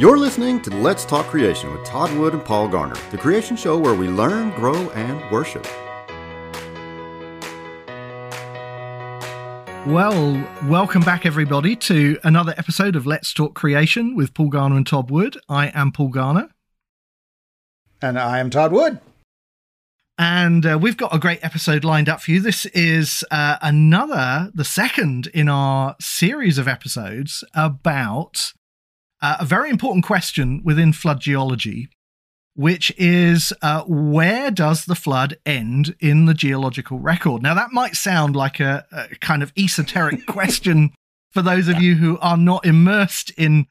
[0.00, 3.76] You're listening to Let's Talk Creation with Todd Wood and Paul Garner, the creation show
[3.76, 5.66] where we learn, grow, and worship.
[9.86, 14.86] Well, welcome back, everybody, to another episode of Let's Talk Creation with Paul Garner and
[14.86, 15.36] Todd Wood.
[15.50, 16.48] I am Paul Garner.
[18.00, 19.00] And I am Todd Wood.
[20.16, 22.40] And uh, we've got a great episode lined up for you.
[22.40, 28.54] This is uh, another, the second in our series of episodes about
[29.22, 31.88] uh, a very important question within flood geology,
[32.54, 37.42] which is uh, where does the flood end in the geological record?
[37.42, 40.92] Now, that might sound like a, a kind of esoteric question
[41.30, 43.66] for those of you who are not immersed in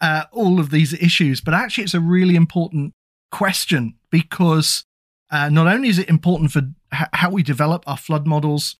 [0.00, 2.92] uh, all of these issues, but actually, it's a really important
[3.30, 4.84] question because
[5.30, 8.76] uh, not only is it important for h- how we develop our flood models,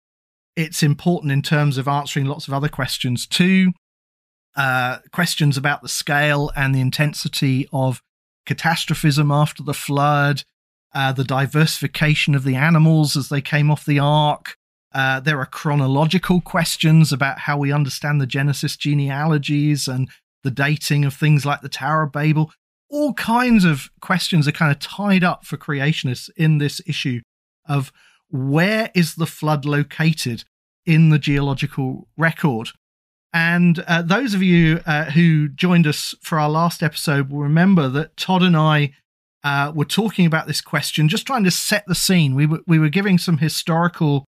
[0.57, 3.73] it's important in terms of answering lots of other questions too
[4.57, 8.03] uh, questions about the scale and the intensity of
[8.47, 10.43] catastrophism after the flood,
[10.95, 14.57] uh, the diversification of the animals as they came off the ark.
[14.93, 20.09] Uh, there are chronological questions about how we understand the Genesis genealogies and
[20.45, 22.53] the dating of things like the Tower of Babel.
[22.89, 27.23] All kinds of questions are kind of tied up for creationists in this issue
[27.67, 27.93] of
[28.31, 30.45] where is the flood located
[30.87, 32.69] in the geological record.
[33.35, 37.89] And uh, those of you uh, who joined us for our last episode will remember
[37.89, 38.93] that Todd and I
[39.43, 42.37] uh, were talking about this question, just trying to set the scene.
[42.37, 44.25] We were, we were giving some historical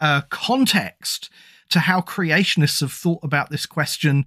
[0.00, 1.30] uh, context
[1.70, 4.26] to how creationists have thought about this question,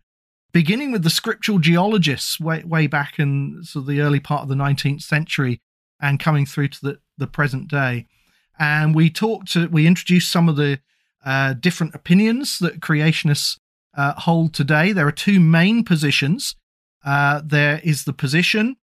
[0.52, 4.50] beginning with the scriptural geologists way, way back in sort of the early part of
[4.50, 5.60] the 19th century
[6.02, 8.08] and coming through to the, the present day.
[8.58, 10.80] And we talked, to, we introduced some of the
[11.24, 13.60] uh, different opinions that creationists
[13.96, 14.92] uh, hold today.
[14.92, 16.56] There are two main positions.
[17.04, 18.78] Uh, there is the position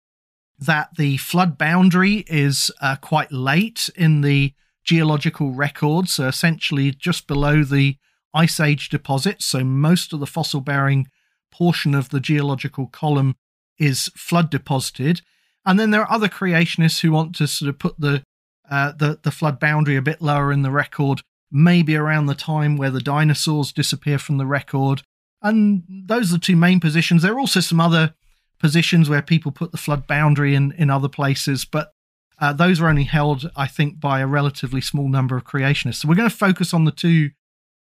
[0.58, 4.54] that the flood boundary is uh, quite late in the
[4.84, 7.96] geological record, so essentially just below the
[8.34, 9.44] Ice Age deposits.
[9.44, 11.08] So most of the fossil bearing
[11.50, 13.36] portion of the geological column
[13.78, 15.20] is flood deposited.
[15.64, 18.22] And then there are other creationists who want to sort of put the
[18.70, 22.76] uh, the the flood boundary a bit lower in the record, maybe around the time
[22.76, 25.02] where the dinosaurs disappear from the record.
[25.42, 27.22] And those are the two main positions.
[27.22, 28.14] There are also some other
[28.58, 31.92] positions where people put the flood boundary in, in other places, but
[32.40, 35.96] uh, those are only held, I think, by a relatively small number of creationists.
[35.96, 37.30] So we're going to focus on the two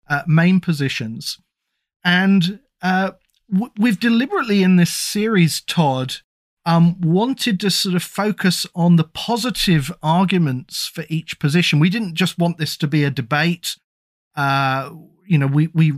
[0.09, 1.37] uh, main positions.
[2.03, 3.11] And uh,
[3.51, 6.15] w- we've deliberately in this series, Todd,
[6.65, 11.79] um, wanted to sort of focus on the positive arguments for each position.
[11.79, 13.77] We didn't just want this to be a debate.
[14.35, 14.91] Uh,
[15.25, 15.93] you know, we we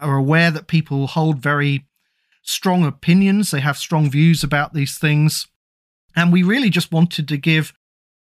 [0.00, 1.86] are aware that people hold very
[2.42, 3.50] strong opinions.
[3.50, 5.46] They have strong views about these things,
[6.14, 7.72] and we really just wanted to give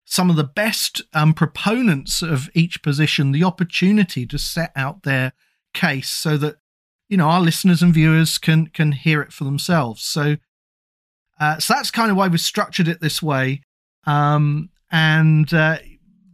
[0.05, 5.33] some of the best um, proponents of each position the opportunity to set out their
[5.73, 6.57] case, so that
[7.09, 10.03] you know our listeners and viewers can can hear it for themselves.
[10.03, 10.37] So
[11.39, 13.63] uh, so that's kind of why we structured it this way.
[14.05, 15.79] Um, and uh,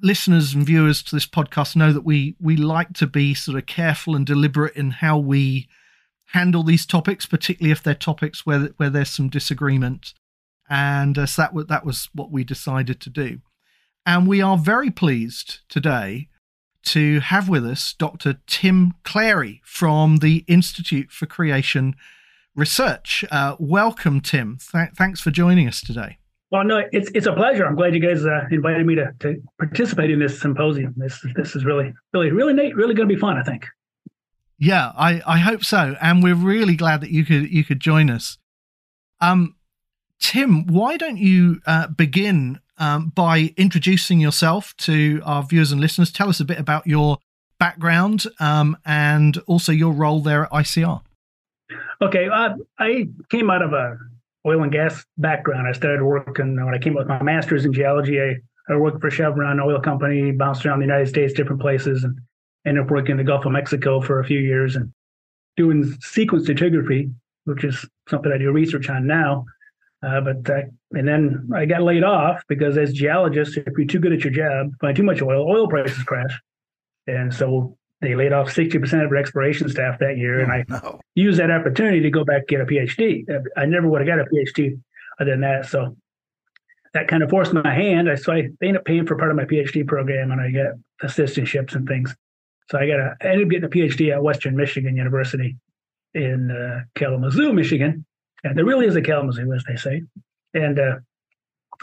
[0.03, 3.67] listeners and viewers to this podcast know that we we like to be sort of
[3.67, 5.69] careful and deliberate in how we
[6.27, 10.15] handle these topics, particularly if they're topics where where there's some disagreement.
[10.69, 13.41] And uh, so that w- that was what we decided to do.
[14.05, 16.29] And we are very pleased today
[16.85, 18.41] to have with us Dr.
[18.47, 21.95] Tim Clarey from the Institute for Creation
[22.55, 23.25] research.
[23.31, 24.59] Uh, welcome, Tim.
[24.73, 26.19] Th- thanks for joining us today.
[26.51, 27.65] Well, no, it's it's a pleasure.
[27.67, 30.93] I'm glad you guys uh, invited me to, to participate in this symposium.
[30.97, 32.77] This this is really really really neat.
[32.77, 33.39] Really going to be fun.
[33.39, 33.67] I think.
[34.59, 38.11] Yeah, I, I hope so, and we're really glad that you could you could join
[38.11, 38.37] us.
[39.21, 39.57] Um,
[40.21, 46.13] Tim, why don't you uh, begin um, by introducing yourself to our viewers and listeners?
[46.13, 47.17] Tell us a bit about your
[47.59, 51.01] background um, and also your role there at ICR.
[52.01, 53.97] Okay, uh, I came out of a
[54.47, 55.69] oil and gas background.
[55.69, 58.21] I started working when I came with my master's in geology.
[58.21, 58.37] I,
[58.73, 62.19] I worked for Chevron oil company, bounced around the United States, different places, and
[62.67, 64.93] ended up working in the Gulf of Mexico for a few years and
[65.57, 67.13] doing sequence stratigraphy,
[67.45, 69.45] which is something I do research on now.
[70.05, 70.63] Uh, but uh,
[70.93, 74.33] and then I got laid off because as geologists, if you're too good at your
[74.33, 76.41] job, find too much oil, oil prices crash,
[77.07, 80.41] and so they laid off 60% of their exploration staff that year.
[80.41, 81.01] and I no.
[81.15, 83.25] used that opportunity to go back and get a PhD.
[83.57, 84.79] I never would have got a PhD
[85.21, 85.67] other than that.
[85.67, 85.97] So
[86.95, 88.11] that kind of forced my hand.
[88.11, 90.75] I, so I ended up paying for part of my PhD program and I got
[91.03, 92.15] assistantships and things.
[92.71, 95.57] So I got a, I ended up getting a PhD at Western Michigan University
[96.13, 98.05] in uh, Kalamazoo, Michigan.
[98.43, 100.03] And there really is a Kalamazoo, as they say.
[100.55, 100.97] And uh,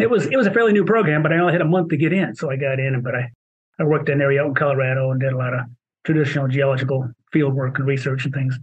[0.01, 1.98] it was it was a fairly new program, but I only had a month to
[1.98, 3.01] get in, so I got in.
[3.01, 3.31] But I,
[3.80, 5.62] I worked in an area out in Colorado and did a lot of
[6.06, 8.57] traditional geological field work and research and things.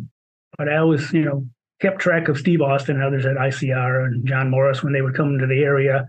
[0.59, 1.47] But I always, you know,
[1.81, 5.15] kept track of Steve Austin and others at ICR and John Morris when they would
[5.15, 6.07] come to the area.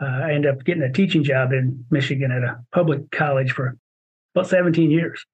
[0.00, 3.76] Uh, I ended up getting a teaching job in Michigan at a public college for
[4.34, 5.24] about 17 years.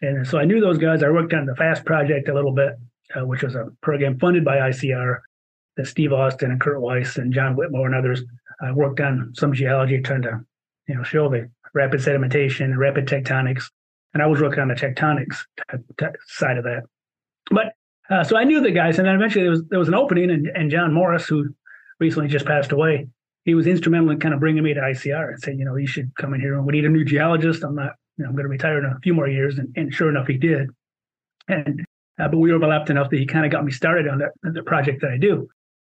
[0.00, 1.02] And so I knew those guys.
[1.02, 2.74] I worked on the FAST project a little bit,
[3.16, 5.18] uh, which was a program funded by ICR
[5.76, 8.22] that Steve Austin and Kurt Wise and John Whitmore and others
[8.62, 10.40] uh, worked on some geology trying to,
[10.86, 13.64] you know, show the rapid sedimentation, and rapid tectonics.
[14.14, 15.44] And I was working on the tectonics
[16.26, 16.82] side of that.
[17.50, 17.72] But
[18.10, 20.30] uh, so I knew the guys, and then eventually there was there was an opening,
[20.30, 21.48] and, and John Morris, who
[21.98, 23.08] recently just passed away,
[23.44, 25.86] he was instrumental in kind of bringing me to ICR and saying, you know, you
[25.86, 27.64] should come in here, and we need a new geologist.
[27.64, 29.94] I'm not, you know, I'm going to retire in a few more years, and, and
[29.94, 30.68] sure enough, he did.
[31.48, 31.84] And
[32.20, 34.62] uh, but we overlapped enough that he kind of got me started on that the
[34.62, 35.48] project that I do.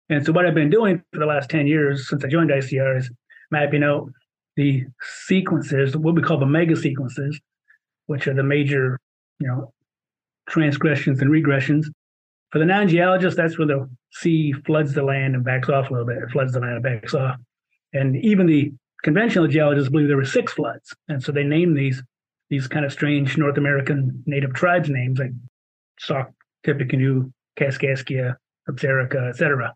[0.09, 2.99] And so what I've been doing for the last 10 years since I joined ICR
[2.99, 3.11] is
[3.51, 4.11] mapping out
[4.57, 4.85] the
[5.27, 7.41] sequences, what we call the mega sequences,
[8.07, 8.99] which are the major,
[9.39, 9.73] you know,
[10.49, 11.87] transgressions and regressions
[12.53, 16.07] for the non-geologist, that's where the sea floods the land and backs off a little
[16.07, 16.19] bit.
[16.19, 17.37] It floods the land and backs off.
[17.95, 18.73] And even the
[19.03, 20.95] conventional geologists believe there were six floods.
[21.09, 22.03] And so they named these
[22.51, 25.31] these kind of strange North American native tribes names like
[25.99, 26.31] Sauk,
[26.65, 28.37] Tippecanoe, Kaskaskia,
[28.69, 29.75] Absaroka, etc.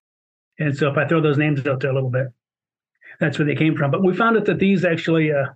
[0.59, 2.27] And so if I throw those names out there a little bit,
[3.19, 3.91] that's where they came from.
[3.91, 5.47] But we found out that these actually uh,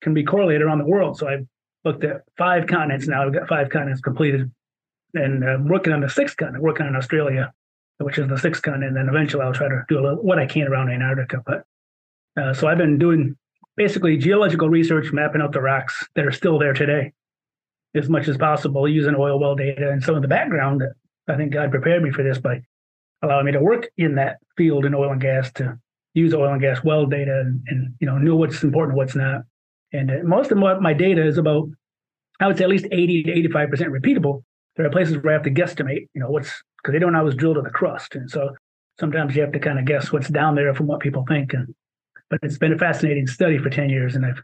[0.00, 1.18] can be correlated around the world.
[1.18, 1.46] So I've
[1.84, 3.24] looked at five continents now.
[3.24, 4.50] I've got five continents completed
[5.14, 7.52] and uh, working on the sixth continent, working on Australia,
[7.98, 8.96] which is the sixth continent.
[8.96, 11.42] And then eventually I'll try to do a little, what I can around Antarctica.
[11.44, 11.64] But
[12.40, 13.36] uh, so I've been doing
[13.76, 17.12] basically geological research, mapping out the rocks that are still there today
[17.94, 20.92] as much as possible, using oil well data and some of the background that
[21.28, 22.62] I think God prepared me for this by
[23.22, 25.78] allowing me to work in that field in oil and gas to
[26.14, 29.42] use oil and gas well data and, and you know know what's important, what's not.
[29.92, 31.68] And uh, most of my data is about,
[32.38, 34.42] I would say at least 80 to 85% repeatable
[34.80, 37.34] there are places where I have to guesstimate, you know, what's because they don't always
[37.34, 38.14] drill to the crust.
[38.14, 38.50] And so
[38.98, 41.52] sometimes you have to kind of guess what's down there from what people think.
[41.52, 41.74] And
[42.30, 44.14] but it's been a fascinating study for 10 years.
[44.14, 44.42] And I've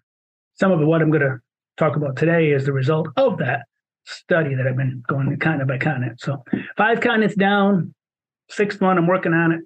[0.54, 1.38] some of what I'm gonna
[1.78, 3.66] talk about today is the result of that
[4.04, 6.20] study that I've been going continent by continent.
[6.20, 6.44] So
[6.76, 7.94] five continents down,
[8.50, 9.60] sixth one, I'm working on it.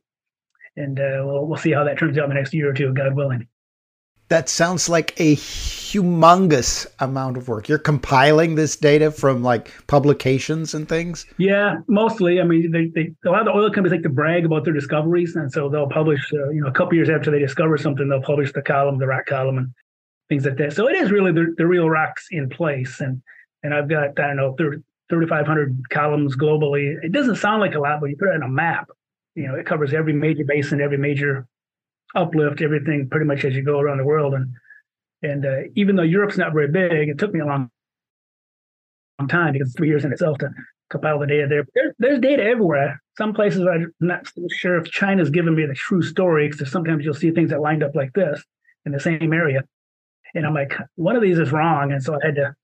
[0.77, 2.95] And uh, we'll, we'll see how that turns out in the next year or two,
[2.95, 3.49] God willing
[4.31, 7.69] that sounds like a humongous amount of work.
[7.69, 11.27] You're compiling this data from like publications and things.
[11.37, 12.41] Yeah, mostly.
[12.41, 14.73] I mean, they, they a lot of the oil companies like to brag about their
[14.73, 16.33] discoveries, and so they'll publish.
[16.33, 19.07] Uh, you know, a couple years after they discover something, they'll publish the column, the
[19.09, 19.75] rock column, and
[20.29, 20.73] things like that.
[20.75, 23.21] So it is really the, the real rocks in place, and
[23.65, 26.95] and I've got I don't know 3,500 columns globally.
[27.03, 28.89] It doesn't sound like a lot, but you put it on a map.
[29.35, 31.49] You know, it covers every major basin, every major
[32.15, 34.35] uplift everything pretty much as you go around the world.
[34.35, 34.55] And
[35.23, 37.71] and uh, even though Europe's not very big, it took me a long,
[39.19, 40.51] long time because it's three years in itself to
[40.89, 41.67] compile the data there.
[41.75, 43.03] There's, there's data everywhere.
[43.19, 47.15] Some places I'm not sure if China's given me the true story because sometimes you'll
[47.15, 48.43] see things that lined up like this
[48.87, 49.63] in the same area.
[50.35, 51.93] And I'm like, one of these is wrong.
[51.93, 52.55] And so I had to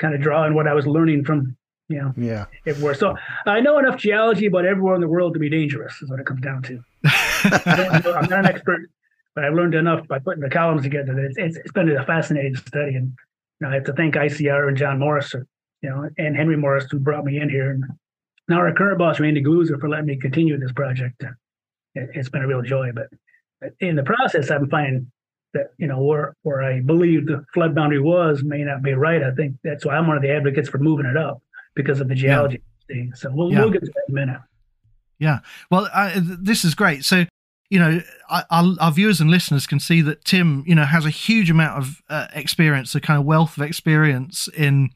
[0.00, 1.56] kind of draw on what I was learning from,
[1.88, 2.46] you know, yeah.
[2.66, 2.94] everywhere.
[2.94, 3.16] So
[3.46, 6.26] I know enough geology about everywhere in the world to be dangerous, is what it
[6.26, 6.82] comes down to.
[7.04, 8.90] I am not an expert,
[9.34, 12.04] but I've learned enough by putting the columns together that it's, it's, it's been a
[12.04, 12.94] fascinating study.
[12.96, 13.12] And
[13.60, 15.46] you know, I have to thank ICR and John Morris, or,
[15.82, 17.70] you know, and Henry Morris who brought me in here.
[17.70, 17.84] And
[18.48, 21.22] now our current boss, Randy Guliuzza for letting me continue this project.
[21.94, 22.90] It, it's been a real joy.
[22.94, 23.08] But
[23.80, 25.10] in the process, I'm finding
[25.52, 29.22] that you know where where I believe the flood boundary was may not be right.
[29.22, 31.40] I think that's why I'm one of the advocates for moving it up
[31.74, 32.62] because of the geology.
[32.88, 33.04] Yeah.
[33.14, 33.60] So we'll, yeah.
[33.60, 34.40] we'll get to that in a minute.
[35.18, 35.40] Yeah.
[35.70, 37.04] Well, uh, this is great.
[37.04, 37.24] So,
[37.70, 41.10] you know, our, our, viewers and listeners can see that Tim, you know, has a
[41.10, 44.90] huge amount of uh, experience, a kind of wealth of experience in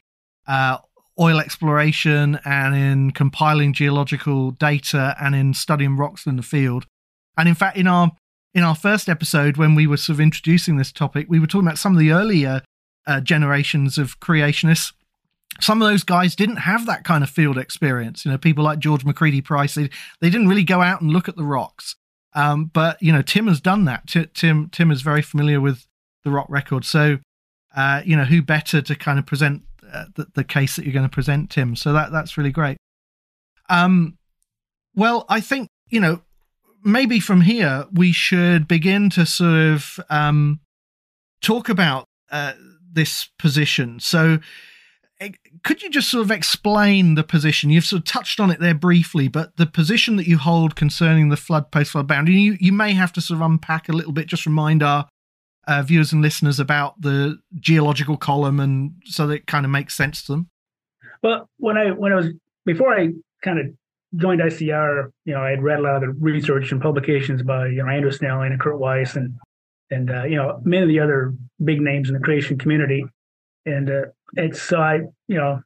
[0.46, 0.78] uh,
[1.20, 6.87] oil exploration and in compiling geological data and in studying rocks in the field.
[7.37, 8.12] And in fact, in our
[8.54, 11.66] in our first episode, when we were sort of introducing this topic, we were talking
[11.66, 12.62] about some of the earlier
[13.06, 14.92] uh, generations of creationists
[15.60, 18.24] some of those guys didn't have that kind of field experience.
[18.24, 21.28] You know, people like George McCready Price, they, they didn't really go out and look
[21.28, 21.96] at the rocks.
[22.34, 24.06] Um, but you know, Tim has done that.
[24.06, 25.86] T- Tim Tim is very familiar with
[26.24, 26.84] the rock record.
[26.84, 27.18] So,
[27.74, 29.62] uh, you know, who better to kind of present
[29.92, 31.74] uh, the, the case that you're going to present, Tim?
[31.74, 32.76] So that that's really great.
[33.68, 34.18] Um,
[34.94, 36.22] well, I think you know
[36.84, 40.60] maybe from here we should begin to sort of um,
[41.40, 42.52] talk about uh,
[42.92, 44.00] this position.
[44.00, 44.38] So
[45.64, 47.70] could you just sort of explain the position?
[47.70, 51.28] You've sort of touched on it there briefly, but the position that you hold concerning
[51.28, 54.12] the flood post flood boundary, you, you may have to sort of unpack a little
[54.12, 55.08] bit, just remind our
[55.66, 59.94] uh, viewers and listeners about the geological column and so that it kind of makes
[59.94, 60.50] sense to them.
[61.22, 62.26] Well, when I when I was
[62.64, 63.08] before I
[63.42, 63.66] kind of
[64.16, 67.66] joined ICR, you know, I had read a lot of the research and publications by
[67.66, 69.34] you know Andrew Snelling and Kurt Wise and
[69.90, 73.04] and uh, you know many of the other big names in the creation community,
[73.66, 74.02] and uh,
[74.35, 75.61] it's so I you know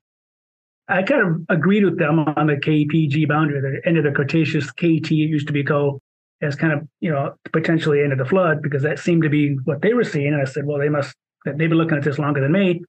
[0.88, 4.70] I kind of agreed with them on the KPG boundary, the end of the Cretaceous
[4.72, 6.00] KT it used to be called,
[6.40, 9.56] as kind of you know potentially end of the flood because that seemed to be
[9.64, 11.14] what they were seeing, and I said, well, they must
[11.44, 12.82] they've been looking at this longer than me,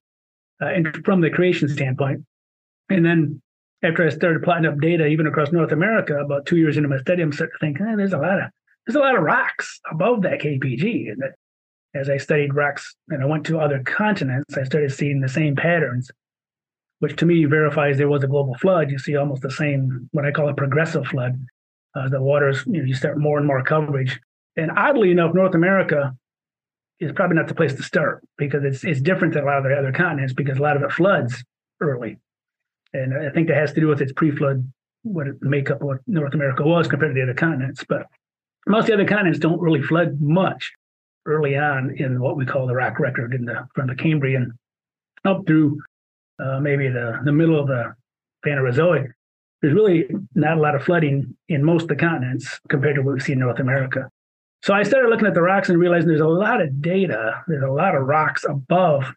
[0.61, 2.23] uh, and from the creation standpoint,
[2.89, 3.41] and then
[3.83, 6.97] after I started plotting up data, even across North America, about two years into my
[6.99, 8.49] study, I'm starting to think, eh, there's a lot of
[8.85, 11.11] there's a lot of rocks above that KPG.
[11.11, 11.33] And that
[11.93, 15.55] as I studied rocks and I went to other continents, I started seeing the same
[15.55, 16.09] patterns,
[16.99, 18.89] which to me verifies there was a global flood.
[18.89, 21.45] You see almost the same, what I call a progressive flood.
[21.95, 24.19] Uh, the waters, you know, you start more and more coverage.
[24.57, 26.15] And oddly enough, North America
[26.99, 29.63] is probably not the place to start because it's it's different than a lot of
[29.63, 31.43] the other continents because a lot of it floods
[31.81, 32.17] early.
[32.93, 34.71] And I think that has to do with its pre-flood,
[35.03, 37.83] what it, makeup of what North America was compared to the other continents.
[37.87, 38.07] But
[38.67, 40.71] most of the other continents don't really flood much
[41.25, 44.57] early on in what we call the rock record in the from the Cambrian
[45.25, 45.79] up through
[46.43, 47.95] uh, maybe the, the middle of the
[48.45, 49.11] Phanerozoic.
[49.61, 53.13] There's really not a lot of flooding in most of the continents compared to what
[53.13, 54.09] we see in North America.
[54.61, 57.63] So I started looking at the rocks and realizing there's a lot of data, there's
[57.63, 59.13] a lot of rocks above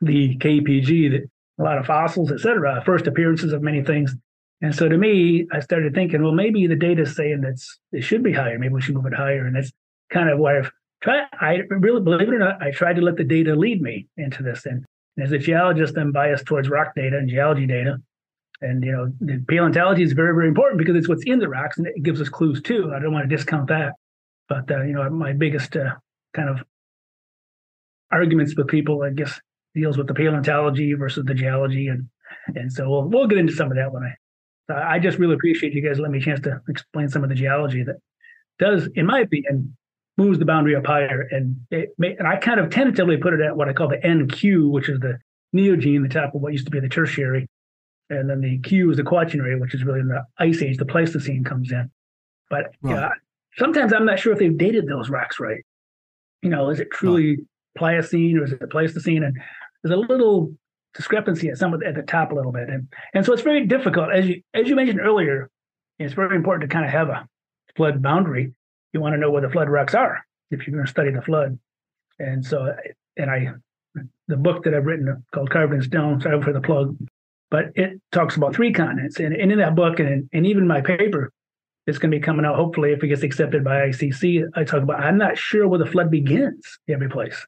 [0.00, 4.14] the KPG that a lot of fossils, et cetera, first appearances of many things.
[4.62, 7.60] And so to me, I started thinking, well, maybe the data is saying that
[7.92, 8.58] it should be higher.
[8.58, 9.46] Maybe we should move it higher.
[9.46, 9.72] And that's
[10.10, 10.70] kind of why I've
[11.02, 11.26] tried.
[11.40, 14.42] I really believe it or not, I tried to let the data lead me into
[14.42, 14.66] this.
[14.66, 14.84] And,
[15.16, 17.98] and as a geologist, I'm biased towards rock data and geology data.
[18.62, 21.78] And you know, the paleontology is very, very important because it's what's in the rocks
[21.78, 22.92] and it gives us clues too.
[22.94, 23.94] I don't want to discount that.
[24.48, 25.94] But uh, you know, my biggest uh,
[26.34, 26.62] kind of
[28.10, 29.40] arguments with people, I guess,
[29.74, 32.08] deals with the paleontology versus the geology, and
[32.54, 34.14] and so we'll we'll get into some of that when I.
[34.72, 37.34] I just really appreciate you guys letting me a chance to explain some of the
[37.34, 37.96] geology that
[38.60, 39.76] does, in my opinion,
[40.20, 43.40] moves the boundary up higher, and it may, and I kind of tentatively put it
[43.40, 45.18] at what I call the NQ, which is the
[45.54, 47.48] Neogene, the top of what used to be the Tertiary,
[48.10, 50.84] and then the Q is the Quaternary, which is really in the Ice Age, the
[50.84, 51.90] Pleistocene comes in.
[52.50, 53.12] But right.
[53.56, 55.64] sometimes I'm not sure if they've dated those rocks right.
[56.42, 57.38] You know, is it truly right.
[57.78, 59.22] Pliocene or is it Pleistocene?
[59.22, 59.36] And
[59.82, 60.52] there's a little
[60.94, 64.10] discrepancy at some at the top a little bit, and and so it's very difficult
[64.12, 65.48] as you as you mentioned earlier.
[65.98, 67.26] It's very important to kind of have a
[67.76, 68.52] flood boundary.
[68.92, 71.22] You want to know where the flood rocks are if you're going to study the
[71.22, 71.58] flood,
[72.18, 72.74] and so
[73.16, 73.52] and I
[74.28, 76.20] the book that I've written called Carved in Stone.
[76.20, 76.96] Sorry for the plug,
[77.50, 80.80] but it talks about three continents, and, and in that book and and even my
[80.80, 81.32] paper,
[81.86, 84.44] it's going to be coming out hopefully if it gets accepted by ICC.
[84.54, 87.46] I talk about I'm not sure where the flood begins every place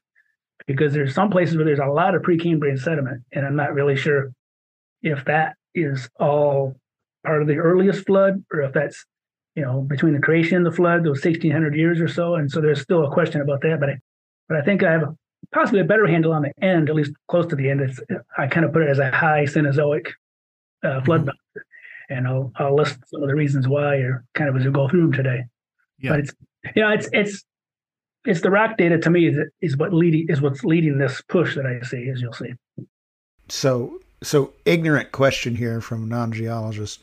[0.67, 3.95] because there's some places where there's a lot of Precambrian sediment, and I'm not really
[3.95, 4.31] sure
[5.01, 6.75] if that is all
[7.25, 9.05] part of the earliest flood or if that's
[9.55, 12.35] you know between the creation and the flood, those 1600 years or so.
[12.35, 13.99] And so there's still a question about that, but I,
[14.47, 15.17] but I think I have a,
[15.53, 17.81] possibly a better handle on the end, at least close to the end.
[17.81, 17.99] It's
[18.37, 20.07] I kind of put it as a high Cenozoic
[20.83, 21.59] uh, flood mm-hmm.
[22.09, 24.87] and I'll I'll list some of the reasons why, or kind of as we go
[24.87, 25.43] through them today.
[25.99, 26.11] Yeah.
[26.11, 26.33] But it's
[26.75, 27.43] you know it's it's
[28.25, 31.55] it's the rock data to me that is what leading is what's leading this push
[31.55, 32.53] that I see, as you'll see.
[33.49, 37.01] So, so ignorant question here from a non-geologist.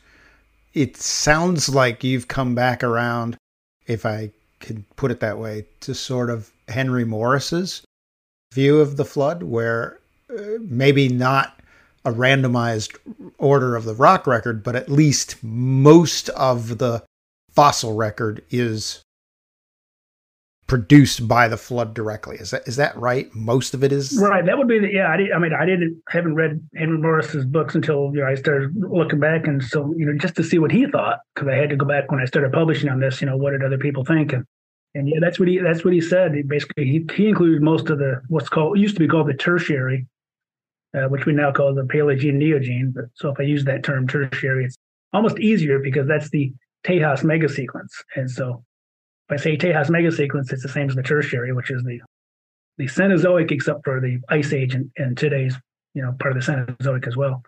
[0.73, 3.37] It sounds like you've come back around,
[3.87, 7.81] if I could put it that way, to sort of Henry Morris's
[8.53, 9.99] view of the flood, where
[10.29, 11.59] uh, maybe not
[12.05, 12.97] a randomized
[13.37, 17.03] order of the rock record, but at least most of the
[17.51, 19.01] fossil record is
[20.71, 22.37] produced by the flood directly.
[22.37, 23.29] Is that is that right?
[23.35, 24.45] Most of it is right.
[24.45, 25.11] That would be the yeah.
[25.11, 28.35] I, did, I mean, I didn't haven't read Henry Morris's books until you know I
[28.35, 31.55] started looking back, and so you know just to see what he thought because I
[31.55, 33.19] had to go back when I started publishing on this.
[33.19, 34.31] You know, what did other people think?
[34.31, 34.45] And
[34.95, 36.33] and yeah, that's what he that's what he said.
[36.33, 39.33] He basically, he he included most of the what's called used to be called the
[39.33, 40.07] tertiary,
[40.97, 42.93] uh, which we now call the Paleogene Neogene.
[42.93, 44.77] But so if I use that term tertiary, it's
[45.11, 46.53] almost easier because that's the
[46.85, 48.63] Tejas mega sequence, and so
[49.31, 51.99] if I say Tejas megasequence, it's the same as the tertiary, which is the
[52.77, 55.55] the Cenozoic, except for the Ice Age and, and today's
[55.93, 57.43] you know part of the Cenozoic as well.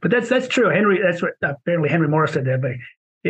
[0.00, 0.68] But that's that's true.
[0.68, 2.72] Henry, that's what uh, apparently Henry Morris said that, but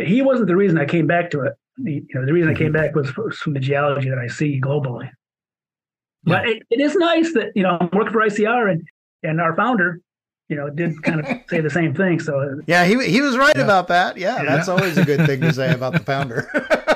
[0.05, 1.53] he wasn't the reason I came back to it.
[1.77, 2.93] The, you know, the reason I came mm-hmm.
[2.93, 5.09] back was from the geology that I see globally.
[6.25, 6.39] Yeah.
[6.39, 8.83] But it, it is nice that you know I'm working for ICR and
[9.23, 10.01] and our founder
[10.49, 12.19] you know, did kind of say the same thing.
[12.19, 13.63] So yeah, he he was right yeah.
[13.63, 14.17] about that.
[14.17, 16.49] Yeah, that's always a good thing to say about the founder.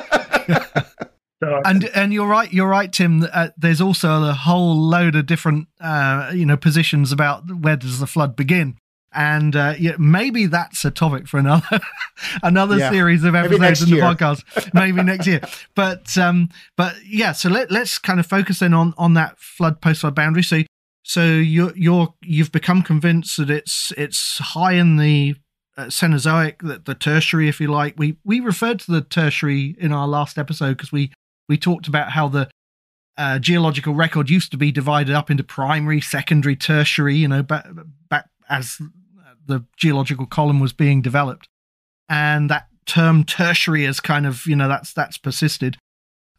[1.43, 3.27] so, and and you're right, you're right, Tim.
[3.31, 7.99] Uh, there's also a whole load of different, uh, you know, positions about where does
[7.99, 8.77] the flood begin
[9.17, 11.79] and uh, yeah, maybe that's a topic for another
[12.43, 12.91] another yeah.
[12.91, 14.05] series of episodes in the year.
[14.15, 15.41] podcast, maybe next year.
[15.75, 19.81] But um, but yeah, so let let's kind of focus in on on that flood
[19.81, 20.43] post flood boundary.
[20.43, 20.61] So
[21.03, 25.35] so you're you're you've become convinced that it's it's high in the
[25.77, 27.95] uh, Cenozoic, the, the tertiary, if you like.
[27.97, 31.11] We we referred to the tertiary in our last episode because we
[31.47, 32.49] we talked about how the
[33.17, 37.15] uh, geological record used to be divided up into primary, secondary, tertiary.
[37.15, 37.67] You know, back
[38.09, 38.79] back as
[39.45, 41.47] the geological column was being developed,
[42.09, 45.77] and that term tertiary is kind of you know that's that's persisted.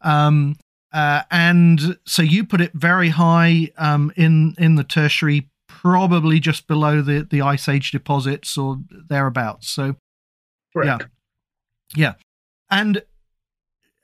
[0.01, 0.55] Um,
[0.91, 6.67] uh, and so you put it very high um, in in the tertiary, probably just
[6.67, 8.77] below the the ice age deposits or
[9.09, 9.69] thereabouts.
[9.69, 9.95] So,
[10.73, 11.07] Correct.
[11.95, 12.13] yeah, yeah,
[12.71, 13.03] and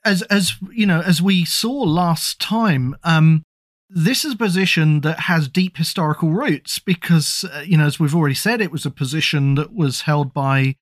[0.06, 3.42] as as you know, as we saw last time, um,
[3.90, 8.14] this is a position that has deep historical roots because, uh, you know, as we've
[8.14, 10.76] already said, it was a position that was held by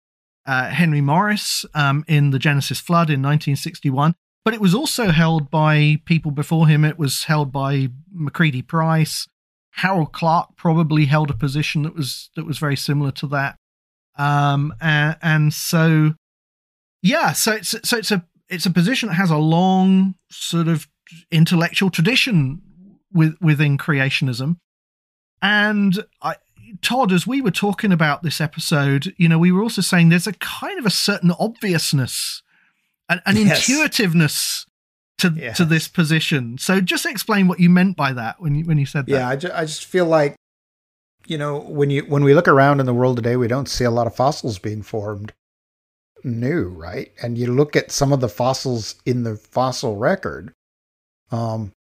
[0.47, 4.15] uh, Henry Morris um, in the Genesis flood in 1961.
[4.45, 6.85] But it was also held by people before him.
[6.85, 9.27] It was held by McCready Price.
[9.73, 13.57] Harold Clark probably held a position that was that was very similar to that.
[14.17, 16.15] Um, and, and so,
[17.03, 20.89] yeah, so it's so it's a it's a position that has a long sort of
[21.31, 22.63] intellectual tradition
[23.13, 24.57] with, within creationism.
[25.43, 26.37] And I,
[26.81, 30.27] Todd, as we were talking about this episode, you know, we were also saying there's
[30.27, 32.43] a kind of a certain obviousness,
[33.09, 33.69] an, an yes.
[33.69, 34.67] intuitiveness
[35.19, 35.57] to yes.
[35.59, 36.59] to this position.
[36.59, 39.13] So just explain what you meant by that when you when you said that.
[39.13, 40.35] Yeah, I, ju- I just feel like
[41.27, 43.85] you know when you when we look around in the world today, we don't see
[43.85, 45.33] a lot of fossils being formed
[46.25, 47.13] new, right?
[47.23, 50.53] And you look at some of the fossils in the fossil record.
[51.31, 51.73] Um,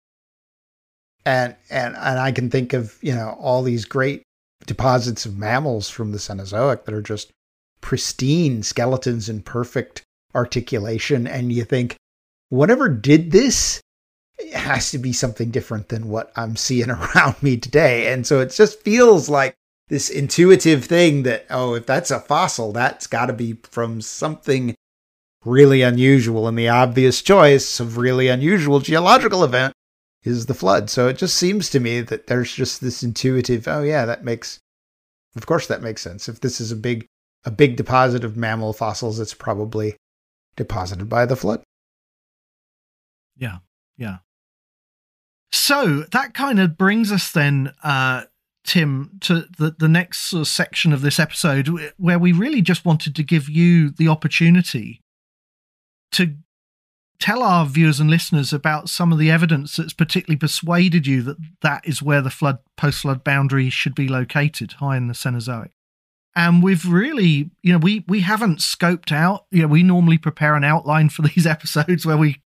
[1.25, 4.23] and and and I can think of you know all these great
[4.65, 7.31] deposits of mammals from the Cenozoic that are just
[7.81, 10.03] pristine skeletons in perfect
[10.35, 11.95] articulation, and you think
[12.49, 13.81] whatever did this
[14.39, 18.39] it has to be something different than what I'm seeing around me today, and so
[18.39, 19.55] it just feels like
[19.89, 24.75] this intuitive thing that oh if that's a fossil that's got to be from something
[25.45, 29.73] really unusual and the obvious choice of really unusual geological event
[30.23, 30.89] is the flood.
[30.89, 34.59] So it just seems to me that there's just this intuitive, oh yeah, that makes
[35.35, 36.29] of course that makes sense.
[36.29, 37.05] If this is a big
[37.45, 39.97] a big deposit of mammal fossils, it's probably
[40.55, 41.61] deposited by the flood.
[43.35, 43.57] Yeah.
[43.97, 44.17] Yeah.
[45.51, 48.23] So that kind of brings us then uh
[48.63, 52.85] Tim, to the, the next sort of section of this episode where we really just
[52.85, 55.01] wanted to give you the opportunity
[56.13, 56.35] to
[57.19, 61.37] tell our viewers and listeners about some of the evidence that's particularly persuaded you that
[61.61, 65.71] that is where the flood post flood boundary should be located, high in the Cenozoic.
[66.35, 69.45] And we've really, you know, we we haven't scoped out.
[69.51, 72.41] You know, we normally prepare an outline for these episodes where we,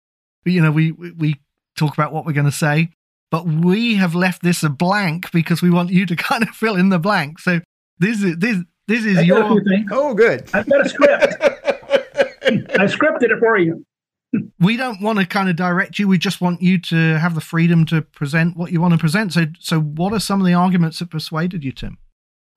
[0.46, 1.36] you know, we we
[1.76, 2.90] talk about what we're going to say,
[3.34, 6.76] but we have left this a blank because we want you to kind of fill
[6.76, 7.40] in the blank.
[7.40, 7.60] So
[7.98, 9.60] this is this this is your.
[9.92, 10.50] Oh, good.
[10.54, 11.36] I've got a script.
[11.42, 13.84] I scripted it for you
[14.60, 16.08] we don't want to kind of direct you.
[16.08, 19.34] We just want you to have the freedom to present what you want to present.
[19.34, 21.98] So, so what are some of the arguments that persuaded you, Tim?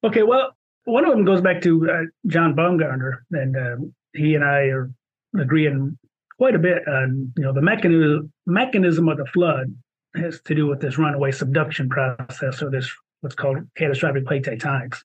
[0.05, 3.77] Okay, well, one of them goes back to uh, John Baumgardner, and uh,
[4.15, 4.91] he and I are
[5.39, 5.99] agreeing
[6.39, 9.75] quite a bit on you know the mechanism mechanism of the flood
[10.19, 14.99] has to do with this runaway subduction process, or this what's called catastrophic plate tectonics,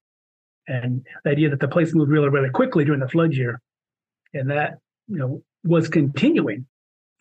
[0.67, 3.61] and the idea that the plates moved really really quickly during the flood year,
[4.33, 6.65] and that you know was continuing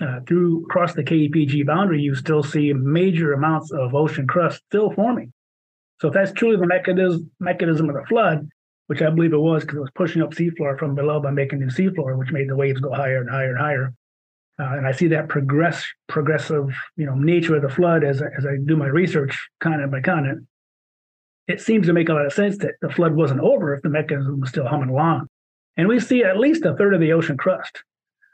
[0.00, 4.90] uh, through across the KPG boundary, you still see major amounts of ocean crust still
[4.92, 5.33] forming.
[6.00, 8.48] So if that's truly the mechanism mechanism of the flood,
[8.87, 11.61] which I believe it was because it was pushing up seafloor from below by making
[11.61, 13.94] new seafloor, which made the waves go higher and higher and higher.
[14.61, 18.44] Uh, and I see that progress progressive, you know, nature of the flood as as
[18.44, 20.46] I do my research continent by continent.
[21.49, 23.88] It seems to make a lot of sense that the flood wasn't over if the
[23.88, 25.29] mechanism was still humming along.
[25.77, 27.83] And we see at least a third of the ocean crust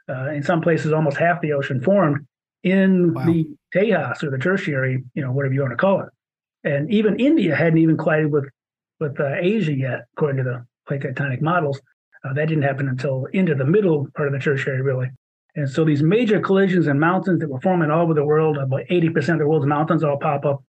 [0.09, 2.27] uh, in some places almost half the ocean formed
[2.63, 3.25] in wow.
[3.25, 6.09] the Tejas or the tertiary, you know, whatever you want to call it.
[6.63, 8.49] And even India hadn't even collided with
[8.99, 11.79] with uh, Asia yet, according to the plate tectonic models.
[12.25, 15.09] Uh, that didn't happen until into the middle part of the tertiary, really.
[15.57, 18.85] And so these major collisions and mountains that were forming all over the world, about
[18.91, 20.63] 80% of the world's mountains all pop up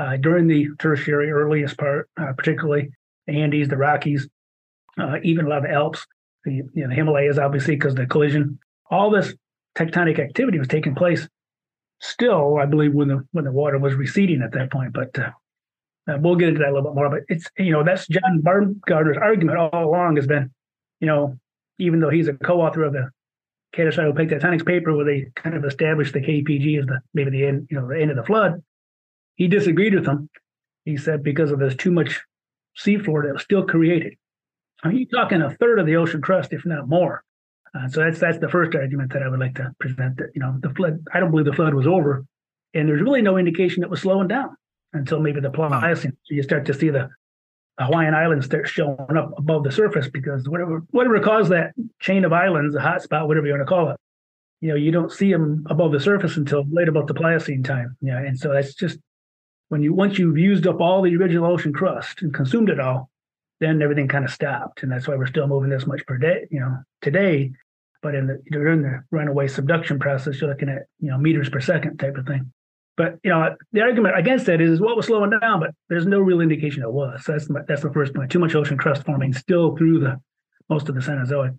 [0.00, 2.90] uh, during the tertiary earliest part, uh, particularly.
[3.28, 4.28] The Andes, the Rockies,
[4.98, 6.04] uh, even a lot of Alps,
[6.44, 8.58] the, you know, the Himalayas, obviously, because the collision.
[8.90, 9.32] All this
[9.78, 11.28] tectonic activity was taking place
[12.00, 14.92] still, I believe, when the when the water was receding at that point.
[14.92, 15.30] But uh,
[16.10, 17.08] uh, we'll get into that a little bit more.
[17.08, 20.50] But it's you know that's John Baumgardner's argument all along has been,
[20.98, 21.38] you know,
[21.78, 23.08] even though he's a co-author of the
[23.72, 27.46] catastrophic plate tectonics paper where they kind of established the KPG as the maybe the
[27.46, 28.62] end you know the end of the flood,
[29.36, 30.28] he disagreed with them.
[30.84, 32.20] He said because of there's too much
[32.78, 34.14] seafloor that was still created.
[34.82, 37.22] I mean, you're talking a third of the ocean crust, if not more.
[37.74, 40.18] Uh, so that's that's the first argument that I would like to present.
[40.18, 41.04] That you know the flood.
[41.12, 42.24] I don't believe the flood was over,
[42.74, 44.56] and there's really no indication it was slowing down
[44.92, 46.12] until maybe the Pliocene.
[46.24, 47.08] So you start to see the
[47.78, 52.32] Hawaiian Islands start showing up above the surface because whatever whatever caused that chain of
[52.32, 53.96] islands, a hotspot, whatever you want to call it,
[54.60, 57.96] you know, you don't see them above the surface until late about the Pliocene time.
[58.00, 58.98] Yeah, and so that's just
[59.68, 63.10] when you once you've used up all the original ocean crust and consumed it all,
[63.60, 66.46] then everything kind of stopped, and that's why we're still moving this much per day.
[66.50, 67.52] You know, today
[68.02, 71.60] but in the during the runaway subduction process, you're looking at you know meters per
[71.60, 72.52] second type of thing.
[72.96, 76.20] But you know the argument against that is what was slowing down, but there's no
[76.20, 77.24] real indication it was.
[77.24, 78.30] So that's the, that's the first point.
[78.30, 80.20] Too much ocean crust forming still through the
[80.68, 81.56] most of the Cenozoic.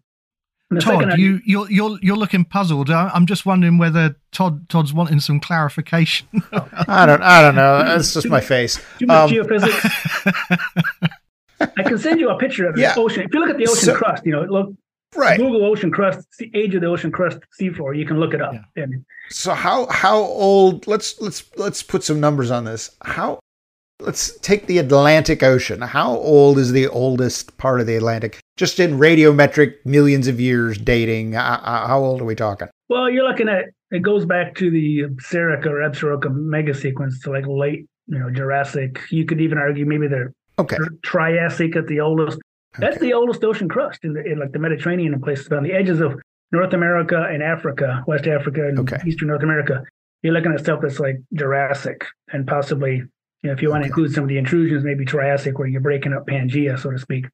[0.70, 2.90] The Todd, you you're you're you're looking puzzled.
[2.90, 6.28] I'm just wondering whether Todd Todd's wanting some clarification.
[6.52, 7.84] I don't I don't know.
[7.84, 8.80] That's just my face.
[9.00, 10.60] Too much um, geophysics.
[11.78, 12.94] I can send you a picture of the yeah.
[12.98, 13.24] ocean.
[13.24, 14.74] If you look at the ocean so, crust, you know, look
[15.16, 15.38] right.
[15.38, 17.98] Google ocean crust, the age of the ocean crust seafloor.
[17.98, 18.54] You can look it up.
[18.76, 18.86] Yeah.
[19.30, 20.88] so how how old?
[20.88, 22.92] Let's let's let's put some numbers on this.
[23.04, 23.40] How?
[24.00, 25.80] Let's take the Atlantic Ocean.
[25.80, 28.40] How old is the oldest part of the Atlantic?
[28.58, 31.36] Just in radiometric millions of years dating.
[31.36, 32.68] Uh, uh, how old are we talking?
[32.90, 37.30] Well, you're looking at it goes back to the Absaroka or Absaroka mega sequence to
[37.30, 39.00] like late, you know, Jurassic.
[39.12, 40.78] You could even argue maybe they're okay.
[41.04, 42.40] Triassic at the oldest.
[42.78, 45.74] That's the oldest ocean crust in, the, in like the Mediterranean and places on the
[45.74, 46.20] edges of
[46.52, 48.98] North America and Africa, West Africa and okay.
[49.06, 49.84] Eastern North America.
[50.22, 53.10] You're looking at stuff that's like Jurassic and possibly, you
[53.44, 56.14] know, if you want to include some of the intrusions, maybe Triassic, where you're breaking
[56.14, 57.26] up Pangea, so to speak.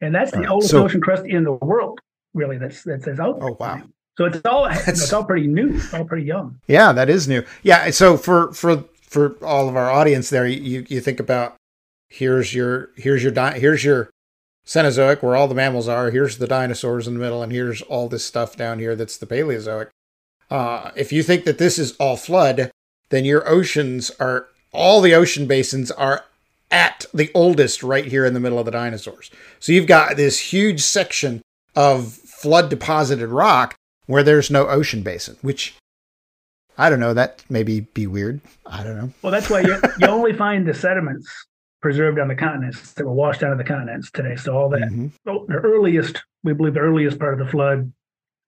[0.00, 2.00] And that's the oldest so, ocean crust in the world,
[2.34, 2.58] really.
[2.58, 3.50] That's that's, that's out there.
[3.50, 3.82] Oh wow!
[4.18, 5.74] So it's all it's all pretty new.
[5.74, 6.58] It's all pretty young.
[6.66, 7.44] Yeah, that is new.
[7.62, 7.90] Yeah.
[7.90, 11.54] So for for for all of our audience there, you you think about
[12.08, 14.10] here's your here's your here's your
[14.66, 16.10] Cenozoic, where all the mammals are.
[16.10, 19.26] Here's the dinosaurs in the middle, and here's all this stuff down here that's the
[19.26, 19.88] Paleozoic.
[20.50, 22.70] Uh, if you think that this is all flood,
[23.10, 26.24] then your oceans are all the ocean basins are
[26.70, 29.30] at the oldest right here in the middle of the dinosaurs.
[29.60, 31.42] So you've got this huge section
[31.76, 33.74] of flood deposited rock
[34.06, 35.74] where there's no ocean basin, which
[36.78, 38.40] I don't know, that maybe be weird.
[38.66, 39.12] I don't know.
[39.20, 41.30] Well, that's why you, you only find the sediments
[41.82, 44.36] preserved on the continents that were washed out of the continents today.
[44.36, 45.08] So all that, mm-hmm.
[45.24, 47.92] the earliest, we believe the earliest part of the flood,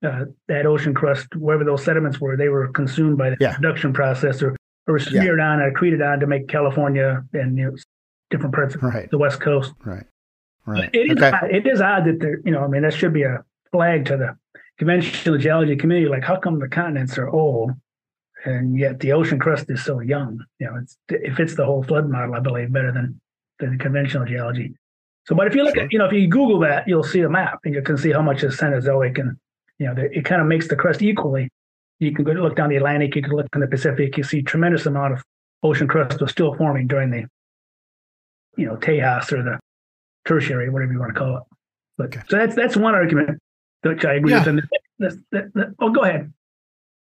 [0.04, 3.54] uh, that ocean crust, wherever those sediments were, they were consumed by the yeah.
[3.54, 5.50] production process or, or smeared yeah.
[5.50, 7.76] on or accreted on to make California and you know,
[8.30, 9.10] different parts of right.
[9.10, 9.72] the West Coast.
[9.84, 10.04] Right.
[10.66, 10.88] Right.
[10.94, 11.30] It is, okay.
[11.30, 14.06] odd, it is odd that there, you know, I mean, that should be a flag
[14.06, 14.36] to the
[14.78, 16.08] conventional geology community.
[16.08, 17.72] Like, how come the continents are old
[18.46, 20.42] and yet the ocean crust is so young?
[20.58, 23.20] You know, it's, it fits the whole flood model, I believe, better than
[23.58, 24.74] than conventional geology.
[25.26, 25.84] So, but if you look sure.
[25.84, 28.12] at, you know, if you Google that, you'll see a map and you can see
[28.12, 29.36] how much is Cenozoic and,
[29.78, 31.48] you know, it kind of makes the crust equally.
[31.98, 34.42] You can go look down the Atlantic, you can look in the Pacific, you see
[34.42, 35.22] tremendous amount of
[35.62, 37.26] ocean crust was still forming during the,
[38.56, 39.58] you know, Tejas or the
[40.26, 41.42] tertiary, whatever you want to call it.
[41.96, 42.22] But okay.
[42.28, 43.40] so that's that's one argument
[43.82, 44.44] which I agree yeah.
[44.44, 44.68] with.
[45.00, 46.32] And oh, go ahead.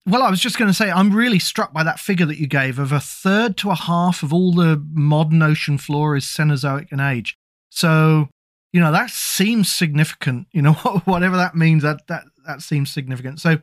[0.07, 2.47] Well, I was just going to say, I'm really struck by that figure that you
[2.47, 6.93] gave of a third to a half of all the modern ocean floor is Cenozoic
[6.93, 7.35] in age.
[7.69, 8.29] So,
[8.71, 10.47] you know, that seems significant.
[10.53, 10.73] You know,
[11.05, 13.41] whatever that means, that that that seems significant.
[13.41, 13.57] So,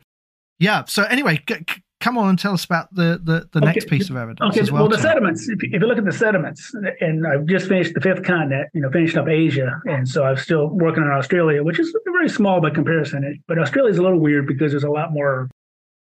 [0.59, 0.83] yeah.
[0.85, 1.65] So, anyway, g-
[1.99, 3.73] come on and tell us about the the, the okay.
[3.73, 4.51] next piece of evidence.
[4.51, 4.59] Okay.
[4.59, 5.49] As well, well the sediments.
[5.49, 8.69] If you, if you look at the sediments, and I've just finished the fifth continent.
[8.75, 12.29] You know, finished up Asia, and so I'm still working on Australia, which is very
[12.29, 13.41] small by comparison.
[13.47, 15.49] But Australia is a little weird because there's a lot more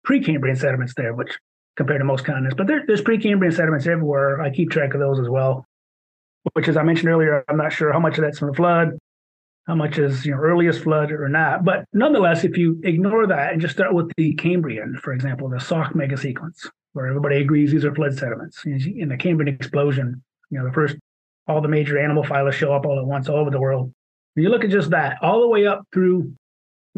[0.08, 1.36] Precambrian sediments there, which
[1.76, 4.40] compared to most continents, but there, there's Precambrian sediments everywhere.
[4.40, 5.64] I keep track of those as well.
[6.54, 8.98] Which, as I mentioned earlier, I'm not sure how much of that's from the flood,
[9.66, 11.64] how much is you know earliest flood or not.
[11.64, 15.60] But nonetheless, if you ignore that and just start with the Cambrian, for example, the
[15.60, 18.64] Sauk megasequence, where everybody agrees these are flood sediments.
[18.64, 20.96] In the Cambrian explosion, you know, the first
[21.46, 23.92] all the major animal phyla show up all at once all over the world.
[24.36, 26.32] You look at just that, all the way up through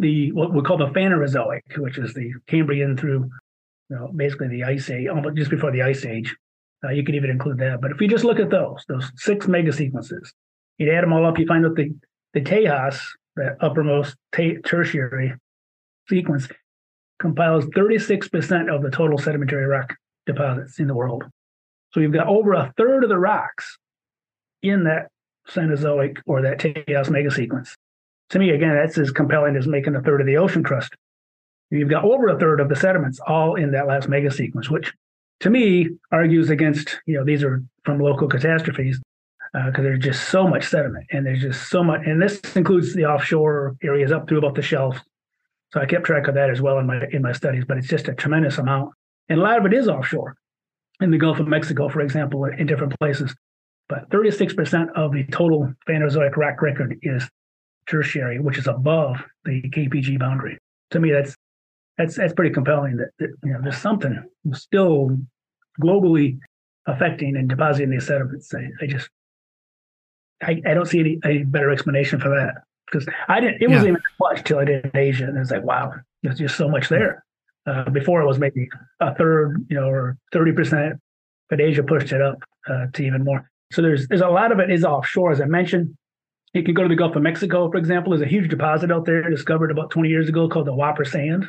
[0.00, 3.30] the what we call the Phanerozoic, which is the Cambrian through
[3.88, 6.34] you know, basically the Ice Age, almost just before the Ice Age.
[6.82, 7.80] Uh, you could even include that.
[7.80, 10.32] But if you just look at those, those six mega sequences,
[10.78, 11.94] you'd add them all up, you find out the,
[12.32, 12.98] the Tejas,
[13.36, 15.34] that uppermost tertiary
[16.08, 16.48] sequence,
[17.20, 19.94] compiles 36% of the total sedimentary rock
[20.26, 21.24] deposits in the world.
[21.92, 23.76] So you've got over a third of the rocks
[24.62, 25.08] in that
[25.48, 27.74] Cenozoic or that Tejas megasequence.
[28.30, 30.94] To me, again, that's as compelling as making a third of the ocean crust.
[31.70, 34.92] You've got over a third of the sediments all in that last mega sequence, which
[35.40, 39.00] to me argues against, you know, these are from local catastrophes
[39.52, 42.94] because uh, there's just so much sediment and there's just so much, and this includes
[42.94, 45.00] the offshore areas up through about the shelf.
[45.72, 47.88] So I kept track of that as well in my in my studies, but it's
[47.88, 48.92] just a tremendous amount,
[49.28, 50.36] and a lot of it is offshore,
[51.00, 53.34] in the Gulf of Mexico, for example, in different places.
[53.88, 57.28] But 36% of the total Phanerozoic rock record is
[57.90, 60.58] tertiary, which is above the KPG boundary.
[60.92, 61.36] To me, that's
[61.98, 62.96] that's that's pretty compelling.
[62.96, 64.22] That, that you know, there's something
[64.52, 65.18] still
[65.80, 66.38] globally
[66.86, 68.54] affecting and depositing these sediments.
[68.54, 69.08] I, I just
[70.42, 73.62] I, I don't see any, any better explanation for that because I didn't.
[73.62, 76.68] It wasn't even much till I did Asia, and it's like wow, there's just so
[76.68, 77.24] much there.
[77.66, 78.68] Uh, before it was maybe
[79.00, 80.98] a third, you know, or thirty percent,
[81.50, 83.48] but Asia pushed it up uh, to even more.
[83.72, 85.96] So there's there's a lot of it is offshore, as I mentioned.
[86.54, 88.10] You can go to the Gulf of Mexico, for example.
[88.10, 91.46] There's a huge deposit out there discovered about 20 years ago called the Whopper Sand,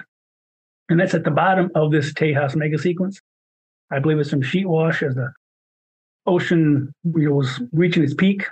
[0.90, 3.20] and that's at the bottom of this Tejas mega sequence.
[3.92, 5.34] I believe it's some sheet wash as the
[6.28, 8.46] ocean you know, was reaching its peak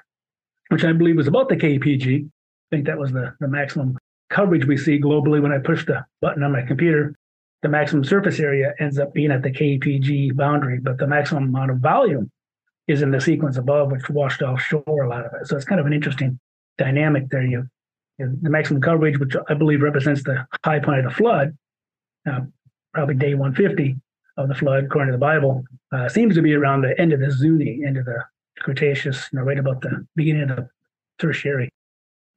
[0.70, 2.26] which I believe was about the KPG.
[2.26, 2.30] I
[2.72, 3.98] think that was the, the maximum
[4.30, 7.16] coverage we see globally when I push the button on my computer.
[7.62, 11.72] The maximum surface area ends up being at the KPG boundary, but the maximum amount
[11.72, 12.30] of volume
[12.90, 15.48] is in the sequence above, which washed offshore a lot of it.
[15.48, 16.40] So it's kind of an interesting
[16.78, 17.44] dynamic there.
[17.44, 17.68] You,
[18.18, 21.56] you the maximum coverage, which I believe represents the high point of the flood,
[22.30, 22.42] uh,
[22.94, 23.96] probably day 150
[24.38, 27.20] of the flood, according to the Bible, uh, seems to be around the end of
[27.20, 28.24] the Zuni, end of the
[28.60, 30.70] Cretaceous, you know, right about the beginning of the
[31.20, 31.70] Tertiary.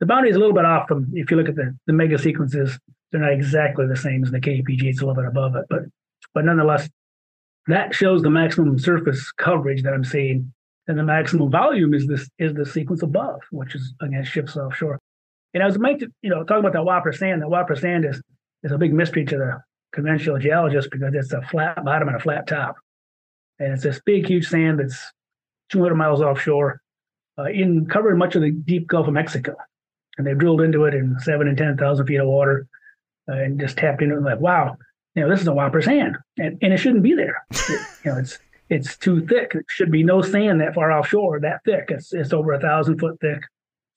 [0.00, 2.18] The boundary is a little bit off from if you look at the, the mega
[2.18, 2.78] sequences,
[3.10, 5.82] they're not exactly the same as the KPG, it's a little bit above it, but
[6.34, 6.88] but nonetheless,
[7.66, 10.52] that shows the maximum surface coverage that I'm seeing.
[10.88, 14.98] And the maximum volume is this is the sequence above, which is again ships offshore.
[15.54, 17.42] And I was to, you know, talking about that Whopper sand.
[17.42, 18.20] That Whopper sand is
[18.64, 22.20] is a big mystery to the conventional geologist because it's a flat bottom and a
[22.20, 22.76] flat top.
[23.58, 25.12] And it's this big, huge sand that's
[25.70, 26.80] 200 miles offshore,
[27.38, 29.54] uh, in covering much of the deep Gulf of Mexico.
[30.18, 32.66] And they drilled into it in seven and 10,000 feet of water
[33.28, 34.76] uh, and just tapped into it and like, wow,
[35.14, 36.16] you know, this is a whopper sand.
[36.38, 37.44] And, and it shouldn't be there.
[37.68, 39.54] It, you know, it's it's too thick.
[39.54, 41.86] It should be no sand that far offshore, that thick.
[41.90, 43.42] It's, it's over a thousand foot thick.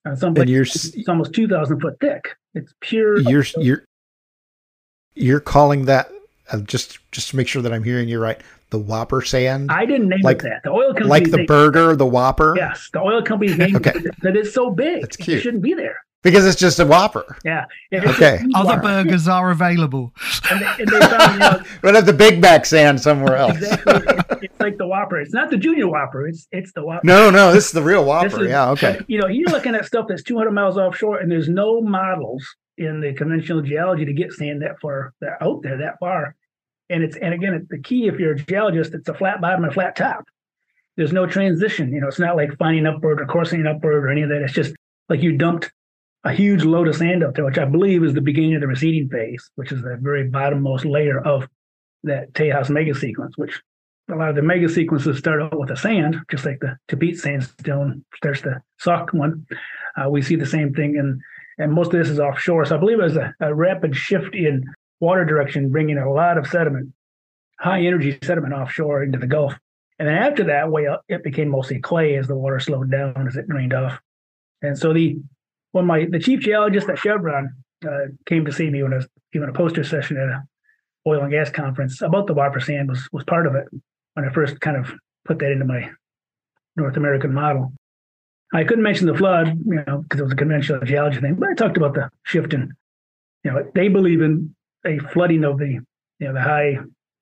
[0.05, 0.51] Uh, some places,
[0.93, 2.35] you're, it's almost 2,000 foot thick.
[2.53, 3.19] It's pure.
[3.21, 3.85] You're, you're,
[5.15, 6.11] you're calling that
[6.51, 9.71] uh, just just to make sure that I'm hearing you right the Whopper sand?
[9.71, 10.63] I didn't name like, it that.
[10.63, 12.53] The oil company like the burger, the Whopper.
[12.55, 13.93] Yes, the oil company's name okay.
[14.21, 15.03] that it's so big.
[15.03, 15.39] It's cute.
[15.39, 17.37] It shouldn't be there because it's just a Whopper.
[17.45, 17.65] Yeah.
[17.93, 18.43] Okay.
[18.55, 20.11] Other burgers are available.
[20.49, 23.57] And they, and they found, you know, but have the Big Mac sand somewhere else.
[23.57, 23.93] exactly.
[23.93, 25.21] It's, it's, like the Whopper.
[25.21, 26.27] It's not the Junior Whopper.
[26.27, 27.05] It's it's the Whopper.
[27.05, 28.43] No, no, this is the real Whopper.
[28.43, 28.71] Is, yeah.
[28.71, 28.99] Okay.
[29.07, 32.43] You know, you're looking at stuff that's 200 miles offshore, and there's no models
[32.79, 36.35] in the conventional geology to get sand that far that out there that far.
[36.89, 39.71] And it's and again, the key if you're a geologist, it's a flat bottom and
[39.71, 40.25] a flat top.
[40.97, 41.93] There's no transition.
[41.93, 44.41] You know, it's not like fining upward or coursing upward or any of that.
[44.41, 44.73] It's just
[45.07, 45.71] like you dumped
[46.25, 48.67] a huge load of sand up there, which I believe is the beginning of the
[48.67, 51.47] receding phase, which is the very bottommost layer of
[52.03, 53.61] that Tejas mega sequence, which
[54.11, 57.19] a lot of the mega sequences start out with the sand, just like the Tapeats
[57.19, 59.45] sandstone starts the Sauk one.
[59.95, 61.21] Uh, we see the same thing, and
[61.57, 62.65] and most of this is offshore.
[62.65, 64.65] So I believe there's a, a rapid shift in
[64.99, 66.91] water direction, bringing a lot of sediment,
[67.59, 69.53] high energy sediment offshore into the Gulf.
[69.97, 73.27] And then after that, way up, it became mostly clay as the water slowed down
[73.27, 73.99] as it drained off.
[74.61, 75.17] And so the
[75.75, 77.53] when my the chief geologist at Chevron
[77.85, 80.43] uh, came to see me when I was giving a poster session at a
[81.05, 83.67] oil and gas conference about the Whopper sand was was part of it
[84.13, 84.93] when I first kind of
[85.25, 85.91] put that into my
[86.77, 87.73] North American model.
[88.53, 91.49] I couldn't mention the flood, you know, because it was a conventional geology thing, but
[91.49, 92.73] I talked about the shift in,
[93.43, 95.81] you know, they believe in a flooding of the
[96.19, 96.77] you know the high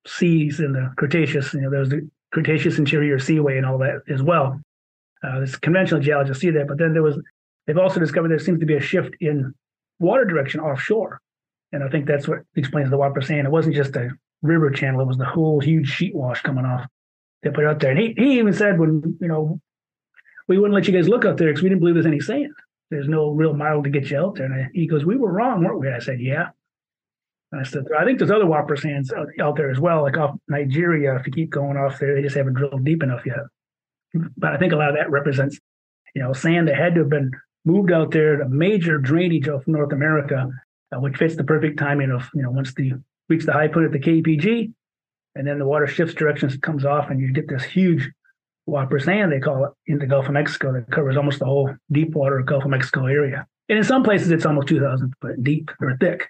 [0.06, 1.56] seas in the Cretaceous.
[1.56, 4.62] You know, there's the Cretaceous interior seaway and all that as well.
[5.24, 7.18] Uh, this conventional geologists see that, but then there was
[7.66, 9.54] they've also discovered there seems to be a shift in
[10.00, 11.20] water direction offshore,
[11.72, 13.48] and I think that's what explains the Whopper sand.
[13.48, 14.10] It wasn't just a
[14.42, 16.86] river channel; it was the whole huge sheet wash coming off.
[17.42, 19.60] They put out there, and he he even said when you know
[20.48, 22.54] we wouldn't let you guys look out there because we didn't believe there's any sand.
[22.90, 24.46] There's no real model to get you out there.
[24.46, 26.50] And I, he goes, "We were wrong, weren't we?" I said, "Yeah."
[27.56, 30.36] I said, I think there's other Whopper sands out, out, there as well, like off
[30.48, 31.16] Nigeria.
[31.18, 33.42] If you keep going off there, they just haven't drilled deep enough yet.
[34.36, 35.60] But I think a lot of that represents
[36.14, 37.32] you know, sand that had to have been
[37.66, 40.50] moved out there, a major drainage of North America,
[40.92, 42.94] uh, which fits the perfect timing of, you know, once the
[43.30, 44.72] reach the high point at the KPG,
[45.36, 48.12] and then the water shifts directions, comes off, and you get this huge
[48.66, 51.74] whopper sand, they call it, in the Gulf of Mexico that covers almost the whole
[51.92, 53.48] deep water Gulf of Mexico area.
[53.70, 56.30] And in some places, it's almost 2,000 foot deep or thick.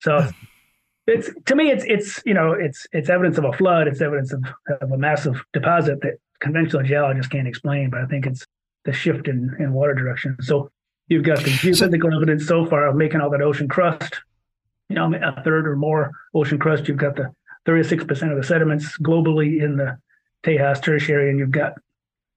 [0.00, 0.26] So
[1.06, 3.88] it's to me, it's it's you know, it's it's evidence of a flood.
[3.88, 4.44] It's evidence of,
[4.80, 7.90] of a massive deposit that conventional geologists can't explain.
[7.90, 8.46] But I think it's
[8.84, 10.36] the shift in, in water direction.
[10.40, 10.70] So
[11.08, 14.20] you've got the geophysical evidence so far of making all that ocean crust,
[14.88, 16.88] you know, a third or more ocean crust.
[16.88, 17.32] You've got the
[17.66, 19.98] 36% of the sediments globally in the
[20.44, 21.74] Tejas tertiary, and you've got,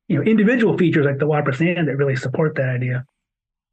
[0.08, 3.06] you know, individual features like the Whopper sand that really support that idea.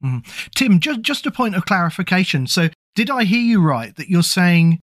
[0.02, 0.24] Mm.
[0.54, 2.46] Tim, just just a point of clarification.
[2.46, 4.80] So, did I hear you right that you're saying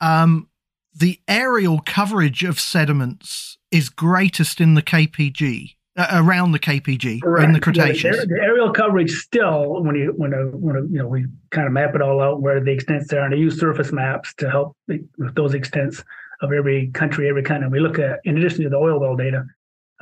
[0.00, 0.48] um,
[0.94, 5.75] the areal coverage of sediments is greatest in the KPG?
[5.98, 8.04] Uh, around the KPG in the Cretaceous.
[8.04, 11.24] Yeah, the, the, areal coverage still, when you when a, when a, you know we
[11.52, 14.34] kind of map it all out where the extents are, and I use surface maps
[14.34, 16.04] to help with those extents
[16.42, 17.72] of every country, every continent.
[17.72, 19.46] We look at in addition to the oil well data.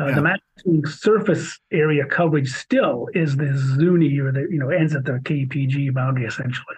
[0.00, 0.14] Uh, yeah.
[0.16, 5.04] The maximum surface area coverage still is the Zuni, or the you know ends at
[5.04, 6.74] the KPG boundary essentially.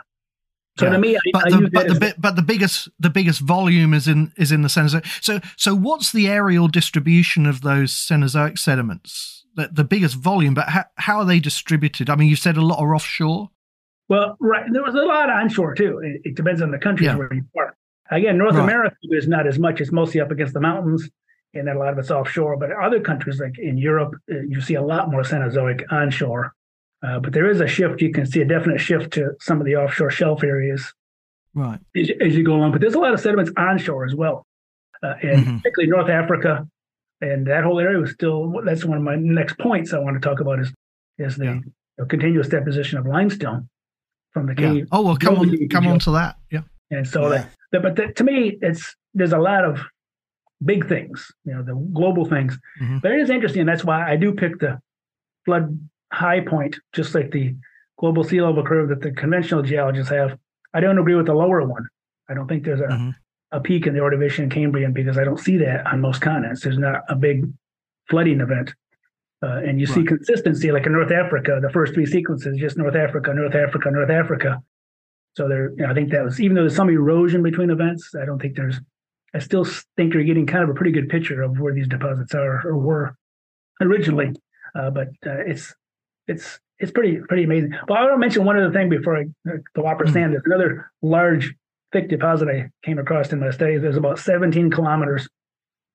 [0.78, 0.92] So yeah.
[0.92, 4.32] to me, I, but, the, but the, but the biggest the biggest volume is in
[4.36, 5.06] is in the Cenozoic.
[5.22, 9.44] So so what's the areal distribution of those Cenozoic sediments?
[9.54, 12.10] The, the biggest volume, but how, how are they distributed?
[12.10, 13.48] I mean, you said a lot are offshore.
[14.08, 15.98] Well, right, there was a lot onshore too.
[15.98, 17.16] It, it depends on the countries yeah.
[17.16, 17.74] where you are.
[18.10, 18.64] Again, North right.
[18.64, 21.08] America is not as much; it's mostly up against the mountains,
[21.54, 22.58] and then a lot of it's offshore.
[22.58, 26.52] But other countries, like in Europe, uh, you see a lot more Cenozoic onshore.
[27.02, 28.00] Uh, but there is a shift.
[28.00, 30.92] You can see a definite shift to some of the offshore shelf areas,
[31.54, 32.72] right, as, as you go along.
[32.72, 34.46] But there's a lot of sediments onshore as well,
[35.02, 35.56] uh, and mm-hmm.
[35.58, 36.66] particularly North Africa,
[37.20, 38.62] and that whole area was still.
[38.64, 40.72] That's one of my next points I want to talk about is
[41.18, 41.62] is the
[41.98, 42.04] yeah.
[42.08, 43.68] continuous deposition of limestone
[44.32, 44.76] from the cave.
[44.76, 44.84] Yeah.
[44.92, 46.36] Oh well, come on, come on to that.
[46.50, 47.46] Yeah, and so yeah.
[47.72, 49.80] that, but the, to me, it's there's a lot of
[50.64, 52.58] big things, you know, the global things.
[52.80, 52.98] Mm-hmm.
[52.98, 53.60] But it is interesting.
[53.60, 54.80] And that's why I do pick the
[55.44, 55.78] flood
[56.16, 57.54] high point, just like the
[57.98, 60.38] global sea level curve that the conventional geologists have.
[60.74, 61.86] I don't agree with the lower one.
[62.28, 63.10] I don't think there's a, mm-hmm.
[63.52, 66.62] a peak in the Ordovician Cambrian because I don't see that on most continents.
[66.62, 67.46] There's not a big
[68.08, 68.74] flooding event.
[69.42, 69.94] Uh, and you right.
[69.94, 73.90] see consistency, like in North Africa, the first three sequences, just North Africa, North Africa,
[73.90, 74.62] North Africa.
[75.36, 78.14] So there, you know, I think that was, even though there's some erosion between events,
[78.20, 78.80] I don't think there's,
[79.34, 82.34] I still think you're getting kind of a pretty good picture of where these deposits
[82.34, 83.14] are or were
[83.82, 84.32] originally.
[84.74, 85.74] Uh, but uh, it's
[86.28, 87.74] it's it's pretty pretty amazing.
[87.86, 90.12] But I want to mention one other thing before I the Whopper mm-hmm.
[90.12, 90.32] Sand.
[90.32, 91.54] There's another large
[91.92, 93.82] thick deposit I came across in my studies.
[93.82, 95.28] There's about 17 kilometers,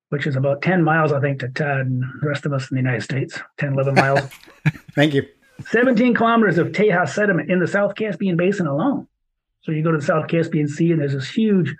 [0.08, 2.76] which is about 10 miles, I think, to Todd and the rest of us in
[2.76, 3.38] the United States.
[3.58, 4.20] 10, 11 miles.
[4.94, 5.26] Thank you.
[5.66, 9.06] 17 kilometers of Tejas sediment in the South Caspian Basin alone.
[9.62, 11.74] So you go to the South Caspian Sea, and there's this huge,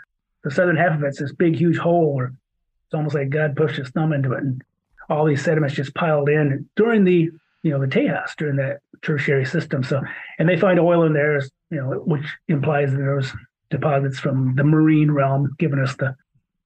[0.44, 3.76] the southern half of it's this big, huge hole where it's almost like God pushed
[3.76, 4.62] his thumb into it, and
[5.08, 7.30] all these sediments just piled in during the
[7.62, 9.82] you know, the Tejas during that tertiary system.
[9.82, 10.00] So,
[10.38, 13.32] and they find oil in there, you know, which implies that there's
[13.70, 16.14] deposits from the marine realm, giving us the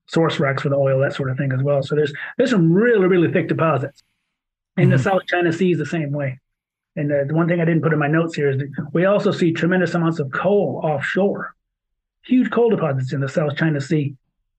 [0.07, 1.83] source rocks for the oil, that sort of thing as well.
[1.83, 4.03] So there's there's some really really thick deposits.
[4.77, 4.93] In mm-hmm.
[4.93, 6.39] the South China Sea is the same way.
[6.97, 9.31] And the, the one thing I didn't put in my notes here is we also
[9.31, 11.55] see tremendous amounts of coal offshore,
[12.25, 14.15] huge coal deposits in the South China Sea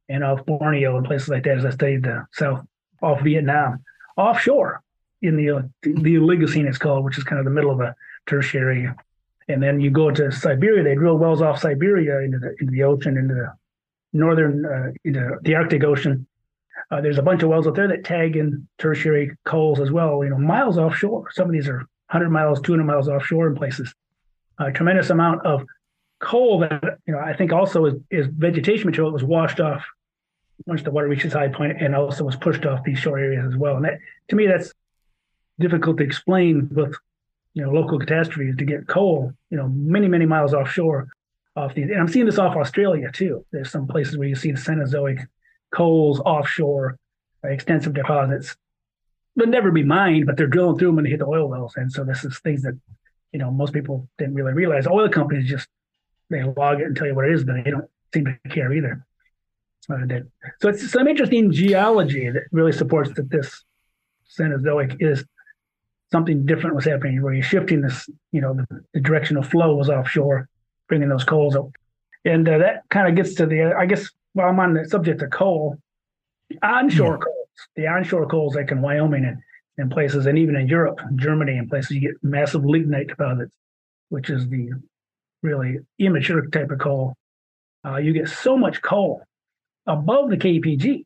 [0.07, 1.57] and off Borneo and places like that.
[1.57, 2.63] As I studied the South
[3.01, 3.83] off Vietnam,
[4.15, 4.83] offshore
[5.21, 7.95] in the uh, the Oligocene it's called, which is kind of the middle of the
[8.25, 8.89] tertiary.
[9.49, 10.83] And then you go to Siberia.
[10.83, 13.53] They drill wells off Siberia into the into the ocean, into the
[14.13, 16.27] northern uh, into the Arctic Ocean.
[16.91, 20.23] Uh, there's a bunch of wells out there that tag in tertiary coals as well.
[20.23, 21.31] You know, miles offshore.
[21.31, 21.77] Some of these are
[22.09, 23.93] 100 miles, 200 miles offshore in places.
[24.59, 25.65] A tremendous amount of
[26.19, 29.85] coal that you know I think also is, is vegetation material that was washed off
[30.65, 33.55] once the water reaches high point and also was pushed off these shore areas as
[33.55, 33.75] well.
[33.75, 33.99] And that
[34.29, 34.73] to me that's
[35.59, 36.95] difficult to explain with
[37.53, 41.07] you know local catastrophes to get coal you know many many miles offshore
[41.55, 43.43] off these and i'm seeing this off australia too.
[43.51, 45.25] There's some places where you see the cenozoic
[45.73, 46.97] coals offshore
[47.43, 48.55] uh, extensive deposits.
[49.35, 51.73] They'll never be mined but they're drilling through them when they hit the oil wells.
[51.75, 52.79] And so this is things that
[53.31, 54.85] you know most people didn't really realize.
[54.87, 55.67] Oil companies just
[56.29, 58.71] they log it and tell you what it is but they don't seem to care
[58.73, 59.03] either.
[60.59, 63.63] So it's some interesting geology that really supports that this
[64.37, 65.23] Cenozoic is
[66.11, 69.75] something different was happening where you're shifting this, you know, the, the direction of flow
[69.75, 70.47] was offshore,
[70.87, 71.69] bringing those coals up.
[72.25, 75.21] And uh, that kind of gets to the, I guess, while I'm on the subject
[75.21, 75.77] of coal,
[76.61, 77.23] onshore mm.
[77.23, 79.37] coals, the onshore coals like in Wyoming and
[79.77, 83.55] in places, and even in Europe, Germany, and places, you get massive lignite deposits,
[84.09, 84.71] which is the
[85.43, 87.13] really immature type of coal.
[87.85, 89.21] Uh, you get so much coal
[89.85, 91.05] above the KPG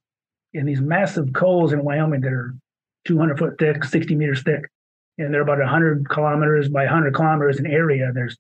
[0.53, 2.55] in these massive coals in Wyoming that are
[3.05, 4.69] 200 foot thick, 60 meters thick,
[5.21, 8.11] and they're about 100 kilometers by 100 kilometers in area.
[8.13, 8.37] There's,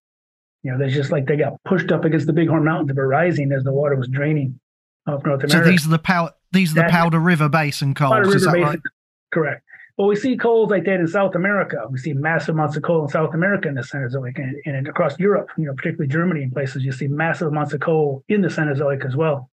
[0.63, 3.07] you know, there's just like they got pushed up against the Bighorn Mountains that were
[3.07, 4.59] rising as the water was draining
[5.07, 5.65] off North America.
[5.65, 8.11] So these are the pow- these are the Powder River Basin coals.
[8.11, 8.79] Powder is River that Basin, right?
[9.31, 9.63] correct.
[9.97, 11.85] But we see coals like that in South America.
[11.89, 15.19] We see massive amounts of coal in South America in the Cenozoic and, and across
[15.19, 18.47] Europe, you know, particularly Germany and places, you see massive amounts of coal in the
[18.47, 19.49] Cenozoic as well,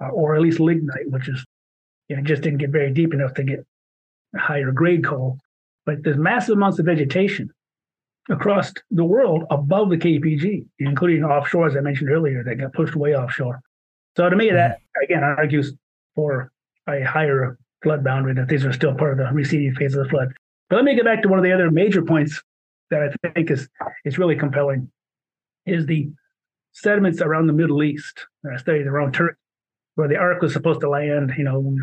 [0.00, 1.44] uh, or at least lignite, which is,
[2.08, 3.66] you know, just didn't get very deep enough to get
[4.36, 5.38] higher grade coal.
[5.88, 7.50] But there's massive amounts of vegetation
[8.28, 12.94] across the world above the KPG, including offshore, as I mentioned earlier, that got pushed
[12.94, 13.62] way offshore.
[14.14, 14.56] So to me, mm-hmm.
[14.56, 15.72] that again argues
[16.14, 16.52] for
[16.86, 20.10] a higher flood boundary that these are still part of the receding phase of the
[20.10, 20.28] flood.
[20.68, 22.42] But let me get back to one of the other major points
[22.90, 23.66] that I think is
[24.04, 24.90] is really compelling
[25.64, 26.10] is the
[26.72, 28.26] sediments around the Middle East.
[28.44, 29.38] I studied around Turkey,
[29.94, 31.32] where the ark was supposed to land.
[31.38, 31.78] You know,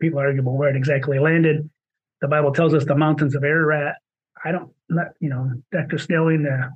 [0.00, 1.68] people argue about where it exactly landed.
[2.20, 3.96] The Bible tells us the mountains of Ararat.
[4.44, 5.98] I don't, not, you know, Dr.
[5.98, 6.70] Snelling, uh,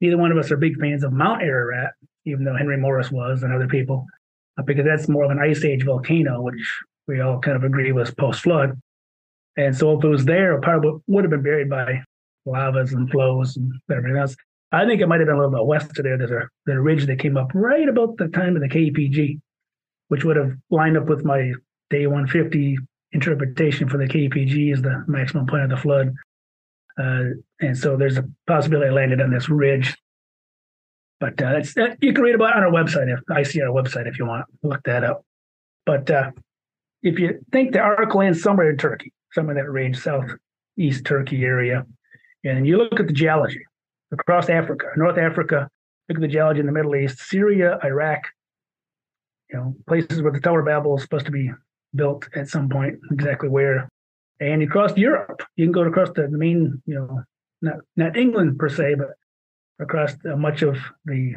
[0.00, 1.92] neither one of us are big fans of Mount Ararat,
[2.24, 4.06] even though Henry Morris was and other people,
[4.58, 7.92] uh, because that's more of an ice age volcano, which we all kind of agree
[7.92, 8.80] was post flood.
[9.56, 12.02] And so if it was there, it probably would have been buried by
[12.44, 14.36] lavas and flows and everything else.
[14.72, 16.18] I think it might have been a little bit west of there.
[16.18, 19.40] There's a, there's a ridge that came up right about the time of the KPG,
[20.08, 21.52] which would have lined up with my
[21.88, 22.78] day 150
[23.16, 26.14] interpretation for the KPG is the maximum point of the flood.
[26.98, 27.24] Uh,
[27.60, 29.96] and so there's a possibility I landed on this ridge.
[31.18, 33.60] But uh, it's, uh, you can read about it on our website, if I see
[33.62, 35.24] our website if you want look that up.
[35.86, 36.30] But uh,
[37.02, 41.42] if you think the ark lands somewhere in Turkey, somewhere in that range, southeast Turkey
[41.44, 41.86] area,
[42.44, 43.64] and you look at the geology
[44.12, 45.68] across Africa, North Africa,
[46.08, 48.24] look at the geology in the Middle East, Syria, Iraq,
[49.50, 51.50] you know, places where the Tower of Babel is supposed to be
[51.96, 53.88] built at some point, exactly where.
[54.40, 57.22] And across Europe, you can go across the main, you know,
[57.62, 59.10] not not England per se, but
[59.78, 61.34] across uh, much of the,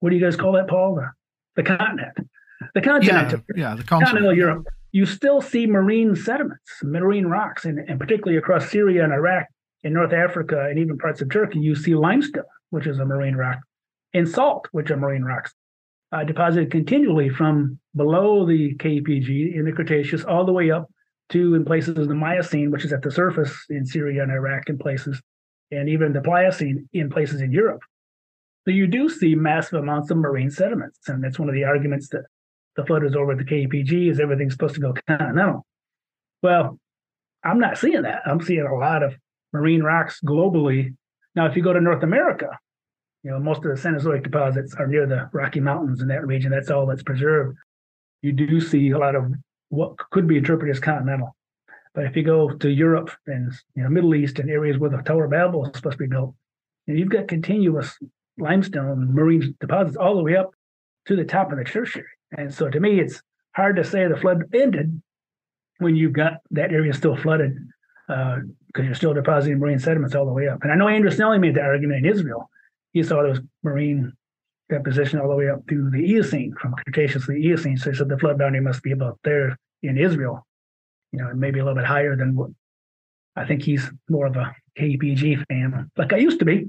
[0.00, 0.96] what do you guys call that, Paul?
[0.96, 1.10] The,
[1.56, 2.16] the continent,
[2.74, 4.36] the continent, Yeah, of yeah, the continental continent.
[4.36, 4.66] Europe.
[4.92, 9.46] You still see marine sediments, marine rocks, and, and particularly across Syria and Iraq,
[9.82, 13.36] in North Africa, and even parts of Turkey, you see limestone, which is a marine
[13.36, 13.58] rock,
[14.14, 15.52] and salt, which are marine rocks
[16.14, 20.88] uh, deposited continually from below the KPG in the Cretaceous all the way up
[21.30, 24.78] to in places the Miocene, which is at the surface in Syria and Iraq in
[24.78, 25.20] places,
[25.72, 27.80] and even the Pliocene in places in Europe.
[28.64, 32.08] So you do see massive amounts of marine sediments, and that's one of the arguments
[32.10, 32.24] that
[32.76, 35.66] the flood is over at the KPG is everything's supposed to go continental.
[36.42, 36.78] Well,
[37.42, 38.22] I'm not seeing that.
[38.24, 39.14] I'm seeing a lot of
[39.52, 40.94] marine rocks globally.
[41.34, 42.58] Now, if you go to North America,
[43.24, 46.50] you know, most of the Cenozoic deposits are near the Rocky Mountains in that region.
[46.50, 47.56] That's all that's preserved.
[48.20, 49.32] You do see a lot of
[49.70, 51.34] what could be interpreted as continental.
[51.94, 54.98] But if you go to Europe and you know Middle East and areas where the
[54.98, 56.34] Tower of Babel is supposed to be built,
[56.86, 57.96] you know, you've got continuous
[58.36, 60.50] limestone marine deposits all the way up
[61.06, 62.04] to the top of the tertiary.
[62.36, 63.22] And so to me, it's
[63.56, 65.00] hard to say the flood ended
[65.78, 67.56] when you've got that area still flooded
[68.08, 70.62] uh, because you're still depositing marine sediments all the way up.
[70.62, 72.50] And I know Andrew Snelling made the argument in Israel
[72.94, 74.12] he saw those marine
[74.70, 77.76] deposition all the way up through the Eocene, from Cretaceous to the Eocene.
[77.76, 80.46] So he said the flood boundary must be about there in Israel,
[81.12, 82.50] you know, maybe a little bit higher than what
[83.36, 86.68] I think he's more of a KPG fan, like I used to be,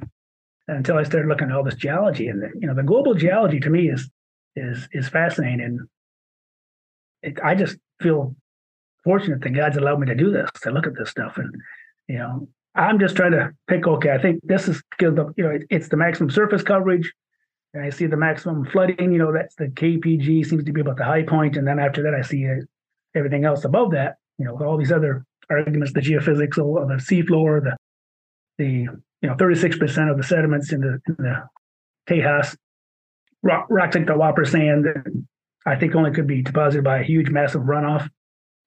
[0.67, 2.27] until I started looking at all this geology.
[2.27, 4.09] And the, you know, the global geology to me is
[4.55, 5.79] is is fascinating,
[7.21, 8.35] it, I just feel
[9.03, 11.53] fortunate that God's allowed me to do this, to look at this stuff, and
[12.07, 13.87] you know, I'm just trying to pick.
[13.87, 17.11] Okay, I think this is because you know it, it's the maximum surface coverage,
[17.73, 19.13] and I see the maximum flooding.
[19.13, 22.03] You know that's the KPG seems to be about the high point, and then after
[22.03, 22.55] that I see uh,
[23.15, 24.15] everything else above that.
[24.37, 27.77] You know all these other arguments, the geophysics of the seafloor, the
[28.57, 28.87] the
[29.21, 31.43] you know 36 percent of the sediments in the in the
[32.09, 32.57] Tejas
[33.41, 34.85] rock, rocks like the Whopper sand.
[35.65, 38.09] I think only could be deposited by a huge, massive runoff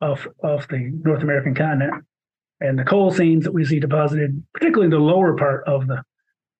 [0.00, 2.04] of of the North American continent
[2.60, 6.02] and the coal seams that we see deposited, particularly the lower part of the,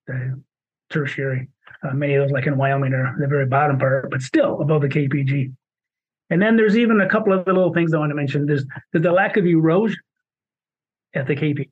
[0.07, 0.41] the
[0.91, 1.49] tertiary.
[1.83, 4.83] Uh, many of those, like in Wyoming, are the very bottom part, but still above
[4.83, 5.53] the KPG.
[6.31, 8.47] And then there's even a couple of little things I want to mention.
[8.47, 9.99] There's, the lack of erosion
[11.15, 11.71] at the KPG.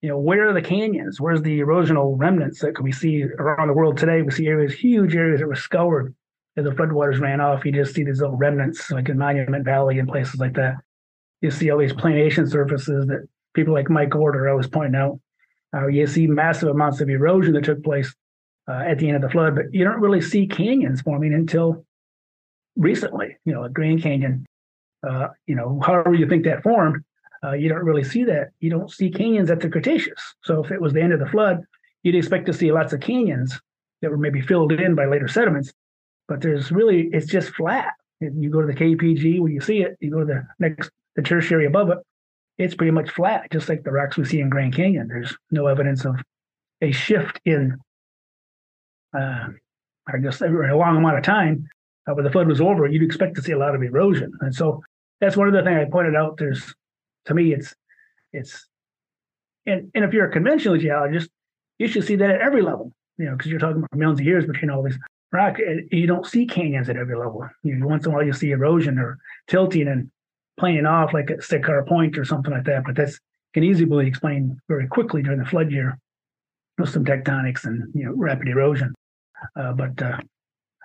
[0.00, 1.20] You know, where are the canyons?
[1.20, 4.22] Where's the erosional remnants that we see around the world today?
[4.22, 6.14] We see areas, huge areas that were scoured
[6.56, 7.64] as the floodwaters ran off.
[7.64, 10.74] You just see these little remnants, like in Monument Valley and places like that.
[11.40, 15.20] You see all these planation surfaces that people like Mike Oard was pointing out,
[15.74, 18.14] uh, you see massive amounts of erosion that took place
[18.68, 21.84] uh, at the end of the flood, but you don't really see canyons forming until
[22.76, 23.36] recently.
[23.44, 24.46] You know, a Grand Canyon,
[25.06, 27.02] uh, you know, however you think that formed,
[27.44, 28.50] uh, you don't really see that.
[28.60, 30.22] You don't see canyons at the Cretaceous.
[30.42, 31.62] So if it was the end of the flood,
[32.02, 33.58] you'd expect to see lots of canyons
[34.00, 35.72] that were maybe filled in by later sediments.
[36.28, 37.92] But there's really, it's just flat.
[38.20, 41.22] You go to the KPG where you see it, you go to the next, the
[41.22, 41.98] tertiary above it,
[42.58, 45.08] it's pretty much flat, just like the rocks we see in Grand Canyon.
[45.08, 46.16] There's no evidence of
[46.80, 47.76] a shift in,
[49.16, 49.48] uh,
[50.06, 51.68] I guess, a long amount of time.
[52.08, 54.32] Uh, when the flood was over, you'd expect to see a lot of erosion.
[54.40, 54.82] And so
[55.20, 56.36] that's one of the things I pointed out.
[56.36, 56.74] There's,
[57.26, 57.74] to me, it's,
[58.32, 58.66] it's,
[59.66, 61.30] and, and if you're a conventional geologist,
[61.78, 64.26] you should see that at every level, you know, because you're talking about millions of
[64.26, 64.98] years between all these
[65.30, 65.58] rock.
[65.90, 67.48] You don't see canyons at every level.
[67.62, 70.10] You once in a while you see erosion or tilting and
[70.58, 72.84] planing off like at Siccar Point or something like that.
[72.84, 73.18] But that's
[73.54, 75.98] can easily be explained very quickly during the flood year
[76.78, 78.94] with some tectonics and you know rapid erosion.
[79.56, 80.18] Uh, but uh,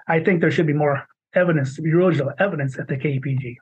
[0.07, 3.55] I think there should be more evidence, erosional evidence at the KPG.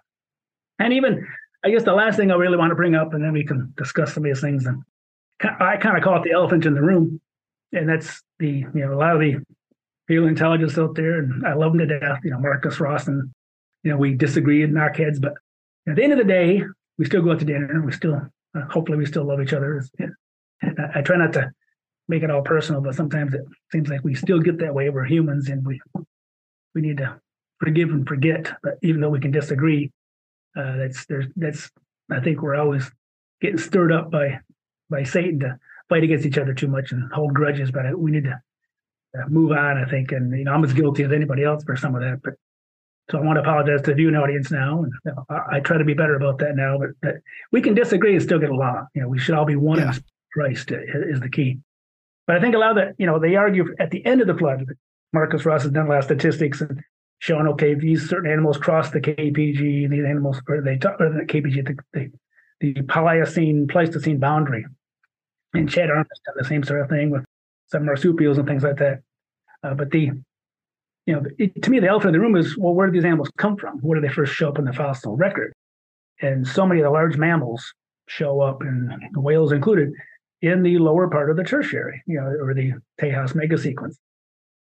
[0.80, 1.26] And even,
[1.64, 3.74] I guess the last thing I really want to bring up, and then we can
[3.78, 4.66] discuss some of these things.
[4.66, 4.84] And
[5.42, 7.20] I kind of call it the elephant in the room,
[7.72, 9.38] and that's the you know a lot of the
[10.08, 12.20] paleontologists out there, and I love them to death.
[12.24, 13.32] You know, Marcus Ross, and
[13.84, 15.34] you know we disagree and knock heads, but
[15.88, 16.64] at the end of the day,
[16.98, 17.82] we still go out to dinner.
[17.86, 18.16] We still,
[18.56, 19.84] uh, hopefully, we still love each other.
[20.64, 21.52] I, I try not to
[22.08, 24.90] make it all personal, but sometimes it seems like we still get that way.
[24.90, 25.82] We're humans, and we
[26.74, 27.20] we need to
[27.60, 28.52] forgive and forget.
[28.64, 29.92] But even though we can disagree,
[30.58, 31.70] uh, that's there's that's
[32.12, 32.90] I think we're always
[33.42, 34.40] getting stirred up by
[34.90, 35.60] by Satan to
[35.90, 37.72] fight against each other too much and hold grudges.
[37.72, 38.42] But we need to
[39.20, 39.78] uh, move on.
[39.78, 42.22] I think, and you know, I'm as guilty as anybody else for some of that.
[42.24, 42.36] But
[43.10, 45.60] so I want to apologize to the viewing audience now, and you know, I, I,
[45.60, 46.80] try to be better about that now.
[46.80, 47.16] But, but,
[47.52, 48.88] we can disagree and still get along.
[48.96, 49.94] You know, we should all be one yeah.
[49.94, 50.04] in
[50.34, 51.60] Christ is the key.
[52.26, 54.28] But I think a lot of that, you know, they argue at the end of
[54.28, 54.66] the flood.
[55.14, 56.82] Marcus Ross has done a lot of statistics and
[57.20, 61.10] shown, okay, these certain animals cross the KPG, and these animals, or they talk, or
[61.10, 62.12] the KPG, the, the,
[62.60, 64.66] the Pliocene, Pleistocene boundary.
[65.54, 67.24] And Chad Armis done the same sort of thing with
[67.68, 69.02] some marsupials and things like that.
[69.64, 70.12] Uh, but the
[71.06, 73.06] you know, it, to me, the elephant in the room is, well, where do these
[73.06, 73.80] animals come from?
[73.80, 75.54] Where do they first show up in the fossil record?
[76.22, 77.74] And so many of the large mammals
[78.08, 79.92] show up, and whales included,
[80.42, 83.96] in the lower part of the tertiary, you know, or the Tejas megasequence.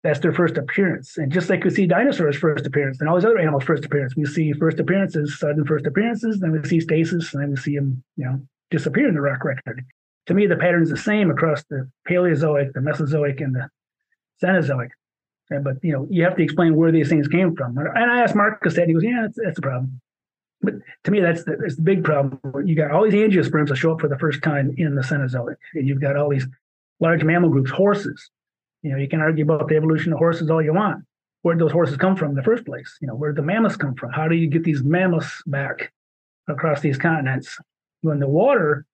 [0.04, 1.18] That's their first appearance.
[1.18, 4.16] And just like we see dinosaurs' first appearance and all these other animals' first appearance,
[4.16, 7.76] we see first appearances, sudden first appearances, then we see stasis, and then we see
[7.76, 9.84] them, you know, disappear in the rock record.
[10.28, 13.70] To me, the pattern's the same across the Paleozoic, the Mesozoic, and the
[14.44, 14.90] Cenozoic.
[15.54, 17.78] Uh, but you know, you have to explain where these things came from.
[17.78, 18.88] And I asked Marcus that.
[18.88, 20.02] He goes, "Yeah, that's, that's a problem."
[20.62, 22.40] But to me, that's the, that's the big problem.
[22.66, 25.58] You got all these angiosperms that show up for the first time in the Cenozoic,
[25.76, 26.48] and you've got all these
[27.00, 28.32] large mammal groups, horses.
[28.82, 31.04] You know, you can argue about the evolution of horses all you want.
[31.42, 32.98] Where did those horses come from in the first place?
[33.02, 34.12] You know, where did the mammoths come from?
[34.12, 35.92] How do you get these mammoths back
[36.48, 37.58] across these continents
[38.02, 38.86] when the water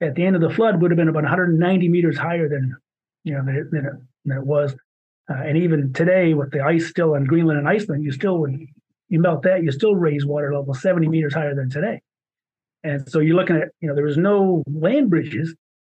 [0.00, 2.76] at the end of the flood would have been about 190 meters higher than
[3.24, 3.70] you know than it,
[4.24, 4.74] than it was
[5.30, 8.66] uh, and even today, with the ice still in Greenland and Iceland, you still would
[9.08, 12.00] you melt that, you still raise water level 70 meters higher than today.
[12.82, 15.54] And so you're looking at, you know, there was no land bridges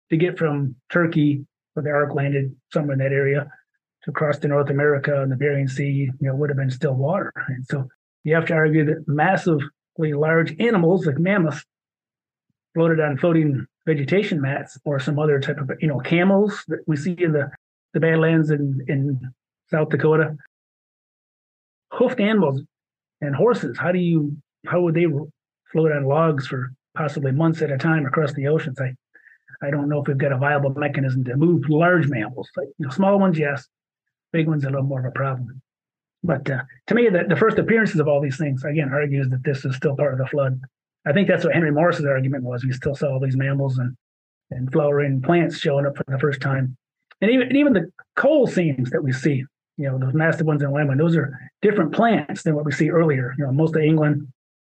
[0.10, 3.52] to get from Turkey, where the Ark landed somewhere in that area,
[4.04, 6.96] to cross to North America and the Bering Sea, you know, would have been still
[6.96, 7.32] water.
[7.48, 7.88] And so
[8.24, 11.64] you have to argue that massively large animals like mammoths
[12.74, 16.98] floated on floating vegetation mats or some other type of, you know, camels that we
[16.98, 17.52] see in the
[17.94, 19.34] the Badlands in, in
[19.70, 20.36] South Dakota.
[21.92, 22.62] Hoofed animals
[23.22, 24.36] and horses, how do you,
[24.66, 25.06] how would they
[25.72, 28.80] float on logs for possibly months at a time across the oceans?
[28.80, 28.94] I,
[29.66, 32.50] I don't know if we've got a viable mechanism to move large mammals.
[32.58, 33.68] Like, you know, small ones, yes.
[34.32, 35.62] Big ones, a little more of a problem.
[36.24, 39.44] But uh, to me, the, the first appearances of all these things, again, argues that
[39.44, 40.60] this is still part of the flood.
[41.06, 42.64] I think that's what Henry Morris's argument was.
[42.64, 43.96] We still saw all these mammals and,
[44.50, 46.78] and flowering plants showing up for the first time
[47.24, 49.46] and even and even the coal seams that we see,
[49.78, 52.90] you know, those massive ones in Wyoming, those are different plants than what we see
[52.90, 53.34] earlier.
[53.38, 54.28] You know, most of England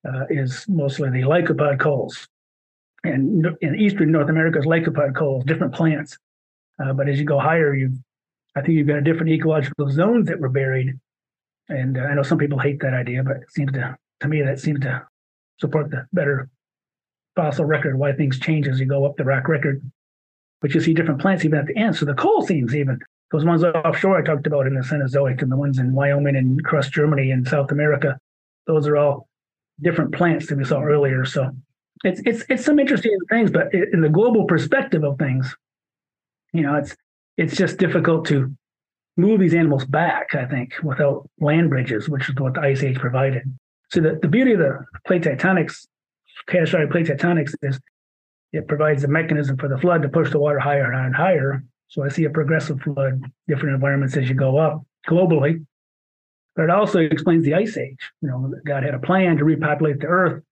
[0.07, 2.29] uh, is mostly the lycopod coals,
[3.03, 6.19] and in eastern North America is lycopod coals, different plants.
[6.79, 7.97] Uh, but as you go higher, you,
[8.55, 10.99] I think you've got different ecological zones that were buried.
[11.71, 14.43] And uh, I know some people hate that idea, but it seems to to me
[14.43, 15.07] that seems to
[15.61, 16.51] support the better
[17.37, 19.83] fossil record why things change as you go up the rock record
[20.65, 21.95] but you see different plants even at the end.
[21.95, 22.99] So the coal seams, even
[23.31, 26.59] those ones offshore I talked about in the Cenozoic and the ones in Wyoming and
[26.59, 28.19] across Germany and South America,
[28.67, 29.29] those are all
[29.83, 31.27] different plants that we saw earlier.
[31.27, 31.51] So
[32.03, 35.55] it's it's it's some interesting things, but in the global perspective of things,
[36.55, 36.97] you know, it's
[37.37, 38.51] it's just difficult to
[39.19, 40.35] move these animals back.
[40.35, 43.43] I think without land bridges, which is what the ice age provided.
[43.91, 45.87] So the, the beauty of the plate tectonics,
[46.47, 47.79] catastrophic plate tectonics, is
[48.55, 51.65] it provides a mechanism for the flood to push the water higher and higher.
[51.89, 55.67] So I see a progressive flood, different environments as you go up globally.
[56.55, 57.99] But it also explains the ice age.
[58.23, 60.45] You know, God had a plan to repopulate the earth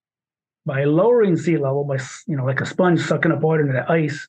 [0.67, 3.91] by lowering sea level by you know like a sponge sucking up water into the
[3.91, 4.27] ice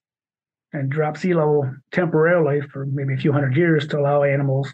[0.71, 4.71] and drop sea level temporarily for maybe a few hundred years to allow animals,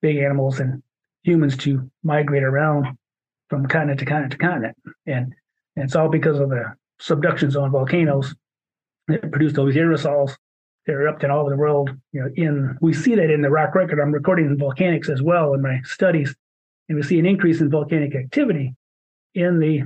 [0.00, 0.82] big animals and
[1.22, 2.96] humans to migrate around
[3.50, 4.76] from continent to continent to continent.
[5.06, 5.34] And,
[5.76, 8.34] and it's all because of the subduction zone volcanoes
[9.08, 10.36] that produced all these aerosols
[10.86, 11.90] that erupting all over the world.
[12.12, 14.00] You know, in we see that in the rock record.
[14.00, 16.34] I'm recording in volcanics as well in my studies,
[16.88, 18.74] and we see an increase in volcanic activity
[19.34, 19.84] in the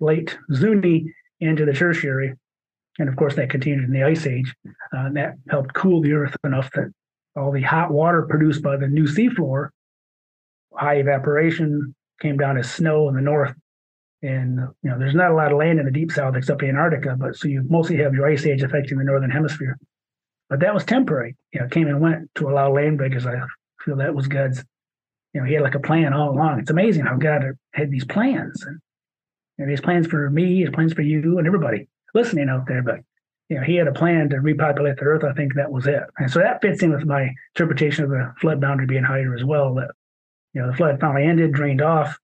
[0.00, 2.34] late Zuni into the tertiary.
[2.98, 4.54] And of course, that continued in the Ice Age.
[4.66, 6.92] Uh, and that helped cool the Earth enough that
[7.36, 9.70] all the hot water produced by the new seafloor,
[10.74, 13.54] high evaporation, came down as snow in the north.
[14.22, 17.16] And you know, there's not a lot of land in the deep south except Antarctica,
[17.18, 19.76] but so you mostly have your ice age affecting the northern hemisphere.
[20.48, 21.36] But that was temporary.
[21.52, 23.26] You know, came and went to allow land bridges.
[23.26, 23.40] I
[23.84, 24.64] feel that was God's.
[25.34, 26.60] You know, he had like a plan all along.
[26.60, 27.42] It's amazing how God
[27.72, 28.80] had these plans, and
[29.58, 32.82] you know, plans for me, has plans for you, and everybody listening out there.
[32.82, 33.00] But
[33.48, 35.24] you know, he had a plan to repopulate the earth.
[35.24, 36.02] I think that was it.
[36.18, 39.44] And so that fits in with my interpretation of the flood boundary being higher as
[39.44, 39.74] well.
[39.74, 39.90] That
[40.52, 42.18] you know, the flood finally ended, drained off,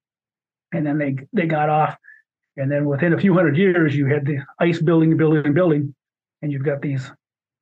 [0.72, 1.96] and then they they got off.
[2.56, 5.94] And then within a few hundred years, you had the ice building, building, building,
[6.42, 7.10] and you've got these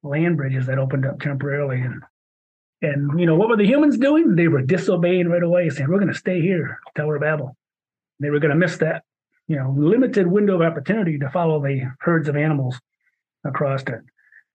[0.03, 1.81] land bridges that opened up temporarily.
[1.81, 2.03] And
[2.83, 4.37] and you know what were the humans doing?
[4.37, 7.57] They were disobeying right away, saying we're going to stay here, Tower of Babel.
[8.21, 9.03] They were going to miss that
[9.49, 12.81] you know limited window of opportunity to follow the herds of animals
[13.45, 14.01] across it.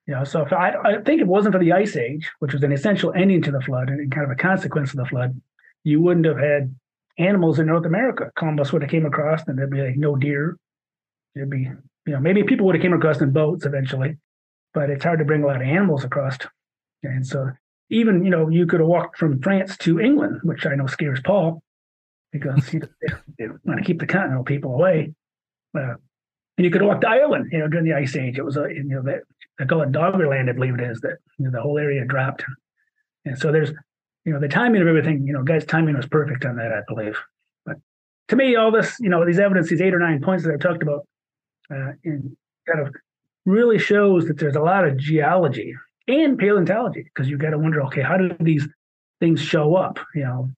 [0.07, 2.71] You know, so I, I think it wasn't for the ice age, which was an
[2.71, 5.39] essential ending to the flood and kind of a consequence of the flood,
[5.83, 6.75] you wouldn't have had
[7.21, 8.31] animals in North America.
[8.35, 10.57] Columbus would have came across, and there'd be like no deer.
[11.35, 11.69] There'd be,
[12.05, 14.17] you know, maybe people would have came across in boats eventually,
[14.73, 16.37] but it's hard to bring a lot of animals across.
[17.03, 17.51] And so
[17.89, 21.21] even, you know, you could have walked from France to England, which I know scares
[21.23, 21.61] Paul
[22.31, 22.87] because know,
[23.39, 25.13] they, want to keep the continental people away.
[25.77, 25.95] Uh,
[26.57, 28.37] and you could walk to Ireland, you know, during the Ice Age.
[28.37, 29.21] It was a, you know, that
[29.57, 32.43] they call it Doggerland, I believe it is, that you know, the whole area dropped.
[33.25, 33.71] And so there's,
[34.25, 36.81] you know, the timing of everything, you know, guys, timing was perfect on that, I
[36.87, 37.17] believe.
[37.65, 37.77] But
[38.29, 40.59] to me, all this, you know, these evidence, these eight or nine points that I've
[40.59, 41.07] talked about,
[41.71, 42.35] uh, in
[42.67, 42.93] kind of
[43.45, 45.73] really shows that there's a lot of geology
[46.07, 48.67] and paleontology because you got to wonder, okay, how do these
[49.19, 49.99] things show up?
[50.13, 50.49] You know,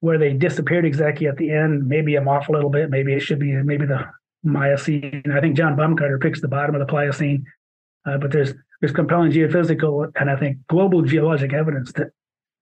[0.00, 1.86] where they disappeared exactly at the end.
[1.86, 2.90] Maybe I'm off a little bit.
[2.90, 4.04] Maybe it should be maybe the
[4.42, 5.22] Miocene.
[5.34, 7.44] I think John Baumgardner picks the bottom of the Pliocene,
[8.06, 12.08] uh, but there's there's compelling geophysical and I think global geologic evidence that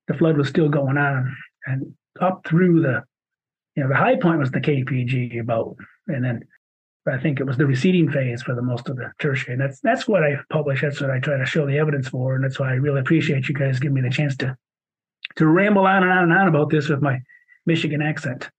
[0.09, 1.37] the flood was still going on
[1.67, 3.03] and up through the
[3.77, 5.77] you know the high point was the KPG about
[6.09, 6.43] and then
[7.09, 9.55] I think it was the receding phase for the most of the tertiary.
[9.55, 10.83] And that's that's what I publish.
[10.83, 13.49] That's what I try to show the evidence for, and that's why I really appreciate
[13.49, 14.57] you guys giving me the chance to
[15.37, 17.21] to ramble on and on and on about this with my
[17.67, 18.51] Michigan accent.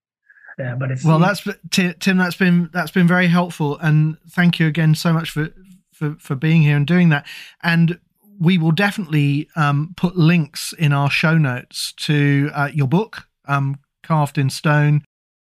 [0.62, 2.18] Uh, but it's well, that's Tim.
[2.18, 5.48] That's been that's been very helpful, and thank you again so much for
[5.92, 7.26] for for being here and doing that.
[7.62, 7.98] And
[8.40, 13.78] we will definitely um, put links in our show notes to uh, your book, um,
[14.02, 15.02] Carved in Stone,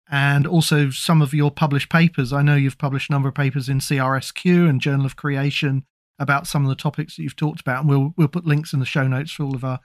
[0.09, 2.31] and also some of your published papers.
[2.31, 5.85] I know you've published a number of papers in CRSQ and Journal of Creation
[6.19, 8.79] about some of the topics that you've talked about, and we'll we'll put links in
[8.79, 9.79] the show notes for all of our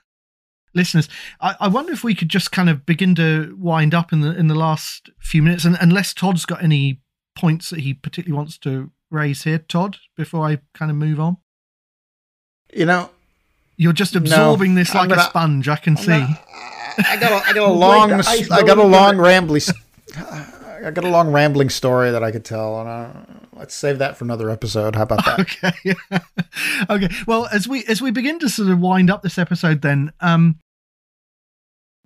[0.75, 1.09] listeners.
[1.41, 4.37] I, I, wonder if we could just kind of begin to wind up in the
[4.37, 7.01] in the last few minutes, and unless Todd's got any
[7.35, 11.37] points that he particularly wants to raise here, Todd, before I kind of move on.
[12.73, 13.09] You know,
[13.77, 15.67] you're just absorbing no, this like gonna, a sponge.
[15.67, 16.07] I can I'm see.
[16.07, 16.39] Gonna,
[16.97, 19.61] I got a, I got a long I got a long rambling
[20.85, 23.09] I got a long rambling story that I could tell, and uh,
[23.53, 24.95] let's save that for another episode.
[24.95, 25.39] How about that?
[25.63, 25.95] Okay.
[26.89, 27.09] okay.
[27.27, 30.57] Well, as we as we begin to sort of wind up this episode, then um,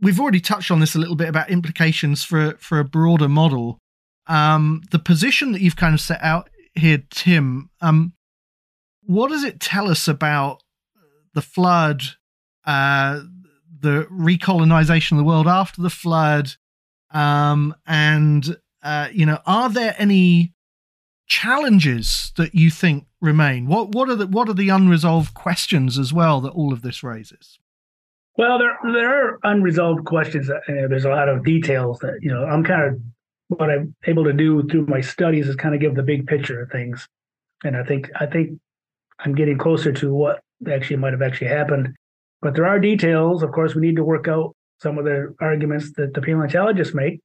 [0.02, 3.78] we've already touched on this a little bit about implications for for a broader model.
[4.28, 7.70] Um, the position that you've kind of set out here, Tim.
[7.82, 8.13] Um,
[9.06, 10.64] what does it tell us about
[11.34, 12.04] the flood,
[12.66, 13.22] uh,
[13.80, 16.54] the recolonization of the world after the flood,
[17.12, 20.54] um, and uh, you know, are there any
[21.28, 23.68] challenges that you think remain?
[23.68, 27.04] What what are the what are the unresolved questions as well that all of this
[27.04, 27.60] raises?
[28.38, 30.50] Well, there there are unresolved questions.
[30.68, 32.46] There's a lot of details that you know.
[32.46, 33.02] I'm kind of
[33.50, 36.62] what I'm able to do through my studies is kind of give the big picture
[36.62, 37.08] of things.
[37.64, 38.60] and I think I think
[39.24, 41.96] I'm getting closer to what actually might have actually happened.
[42.42, 43.42] But there are details.
[43.42, 47.22] Of course, we need to work out some of the arguments that the paleontologists make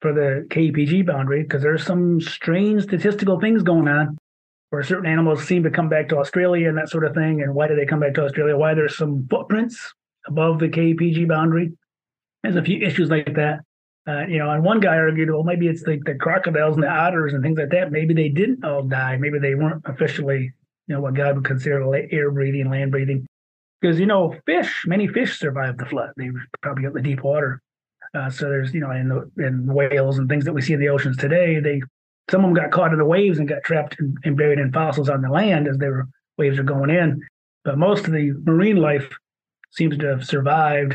[0.00, 4.16] for the KPG boundary because there's some strange statistical things going on
[4.70, 7.42] where certain animals seem to come back to Australia and that sort of thing.
[7.42, 8.56] And why do they come back to Australia?
[8.56, 9.92] Why there's some footprints
[10.26, 11.72] above the KPG boundary?
[12.42, 13.60] There's a few issues like that.
[14.06, 16.90] Uh, you know, and one guy argued, well, maybe it's like the crocodiles and the
[16.90, 17.90] otters and things like that.
[17.90, 19.16] Maybe they didn't all die.
[19.16, 20.52] Maybe they weren't officially,
[20.86, 23.26] you know, what God would consider air breathing, land breathing.
[23.80, 26.10] Because, you know, fish, many fish survived the flood.
[26.16, 26.30] They
[26.62, 27.60] probably got the deep water.
[28.14, 30.80] Uh, so there's, you know, in the in whales and things that we see in
[30.80, 31.82] the oceans today, they
[32.30, 34.72] some of them got caught in the waves and got trapped and, and buried in
[34.72, 36.08] fossils on the land as their
[36.38, 37.20] waves are going in.
[37.64, 39.10] But most of the marine life
[39.72, 40.94] seems to have survived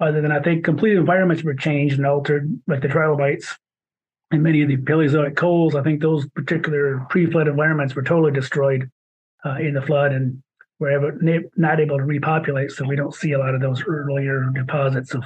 [0.00, 3.56] other than I think complete environments were changed and altered, like the trilobites
[4.30, 5.74] and many of the Paleozoic coals.
[5.74, 8.90] I think those particular pre-flood environments were totally destroyed
[9.44, 10.42] uh, in the flood and
[10.78, 11.18] were
[11.56, 12.70] not able to repopulate.
[12.70, 15.24] So we don't see a lot of those earlier deposits of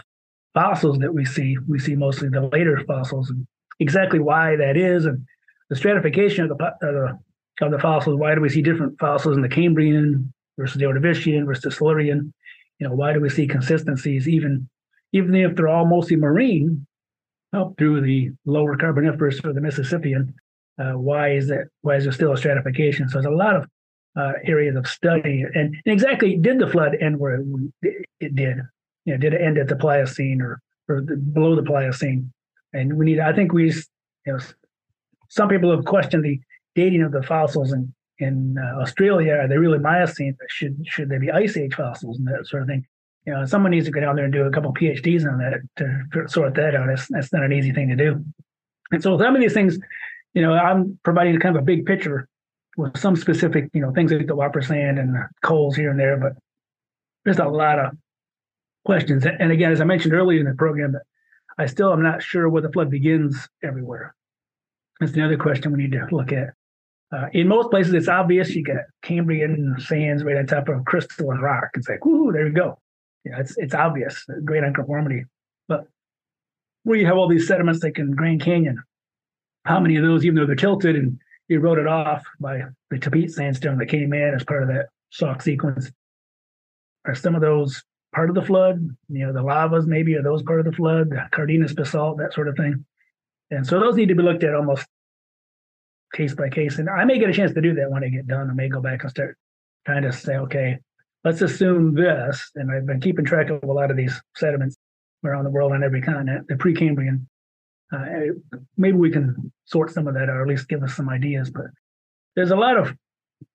[0.54, 1.56] fossils that we see.
[1.68, 3.46] We see mostly the later fossils, and
[3.80, 5.24] exactly why that is, and
[5.70, 7.18] the stratification of the
[7.60, 8.18] of the, fossils.
[8.18, 12.32] Why do we see different fossils in the Cambrian versus the Ordovician versus the Silurian?
[12.78, 14.68] you know, why do we see consistencies even
[15.12, 16.86] even if they're all mostly marine
[17.52, 20.34] up through the lower Carboniferous or the Mississippian?
[20.78, 21.68] Uh, why is that?
[21.80, 23.08] Why is there still a stratification?
[23.08, 23.66] So there's a lot of
[24.18, 25.42] uh, areas of study.
[25.54, 27.40] And, and, exactly, did the flood end where
[28.20, 28.58] it did?
[29.04, 32.32] You know, did it end at the Pliocene or or the, below the Pliocene?
[32.72, 33.20] And we need.
[33.20, 33.72] I think we,
[34.26, 34.38] you know,
[35.28, 36.40] some people have questioned the
[36.74, 40.36] dating of the fossils and in uh, Australia, are they really Miocene?
[40.48, 42.84] Should should they be Ice Age fossils and that sort of thing?
[43.26, 45.60] You know, someone needs to go down there and do a couple PhDs on that
[45.76, 46.88] to sort that out.
[46.88, 48.24] That's that's not an easy thing to do.
[48.90, 49.78] And so some of these things,
[50.34, 52.26] you know, I'm providing kind of a big picture
[52.78, 55.98] with some specific, you know, things like the Whopper sand and the coals here and
[55.98, 56.34] there, but
[57.24, 57.90] there's a lot of
[58.84, 59.26] questions.
[59.26, 61.02] And again, as I mentioned earlier in the program, that
[61.58, 64.14] I still am not sure where the flood begins everywhere.
[65.00, 66.54] That's another question we need to look at.
[67.12, 68.54] Uh, in most places, it's obvious.
[68.54, 71.70] You get Cambrian sands right on top of crystalline rock.
[71.74, 72.78] It's like, whoo, there you go.
[73.24, 75.24] Yeah, it's it's obvious, great unconformity.
[75.66, 75.86] But
[76.84, 78.80] where you have all these sediments like in Grand Canyon,
[79.64, 81.18] how many of those, even though they're tilted and
[81.48, 85.90] eroded off by the Tapeats sandstone that came in as part of that Sauk sequence,
[87.06, 87.82] are some of those
[88.14, 88.88] part of the flood?
[89.08, 92.34] You know, the lavas maybe are those part of the flood, the Cardenas basalt, that
[92.34, 92.84] sort of thing.
[93.50, 94.86] And so those need to be looked at almost
[96.12, 96.78] case by case.
[96.78, 98.50] And I may get a chance to do that when I get done.
[98.50, 99.36] I may go back and start
[99.86, 100.78] trying to say, okay,
[101.24, 102.50] let's assume this.
[102.54, 104.76] And I've been keeping track of a lot of these sediments
[105.24, 107.26] around the world on every continent, the Precambrian.
[107.92, 108.34] Uh,
[108.76, 111.50] maybe we can sort some of that or at least give us some ideas.
[111.50, 111.66] But
[112.36, 112.94] there's a lot of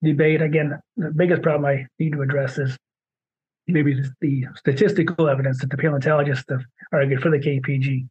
[0.01, 0.41] debate.
[0.41, 2.77] Again, the biggest problem I need to address is
[3.67, 8.07] maybe the statistical evidence that the paleontologists have argued for the KPG.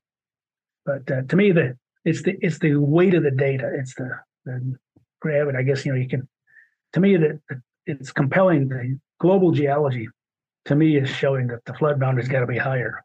[0.84, 3.70] But uh, to me, the it's the it's the weight of the data.
[3.74, 4.10] It's the
[4.46, 4.76] and
[5.20, 5.56] grab it.
[5.56, 6.28] I guess you know you can.
[6.94, 7.40] To me, that
[7.86, 8.68] it's compelling.
[8.68, 10.08] The global geology,
[10.66, 13.04] to me, is showing that the flood boundary's got to be higher,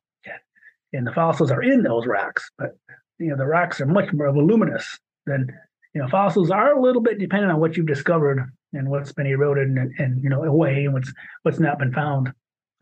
[0.93, 2.49] and the fossils are in those rocks.
[2.57, 2.75] But
[3.19, 5.47] you know the rocks are much more voluminous than
[5.93, 6.07] you know.
[6.07, 9.93] Fossils are a little bit dependent on what you've discovered and what's been eroded and,
[9.99, 11.13] and you know away and what's
[11.43, 12.31] what's not been found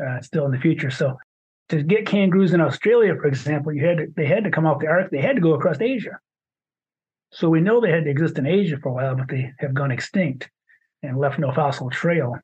[0.06, 0.90] uh, still in the future.
[0.90, 1.18] So
[1.70, 4.80] to get kangaroos in Australia, for example, you had to, they had to come off
[4.80, 5.12] the Arctic.
[5.12, 6.20] They had to go across Asia.
[7.32, 9.74] So we know they had to exist in Asia for a while, but they have
[9.74, 10.50] gone extinct
[11.02, 12.38] and left no fossil trail.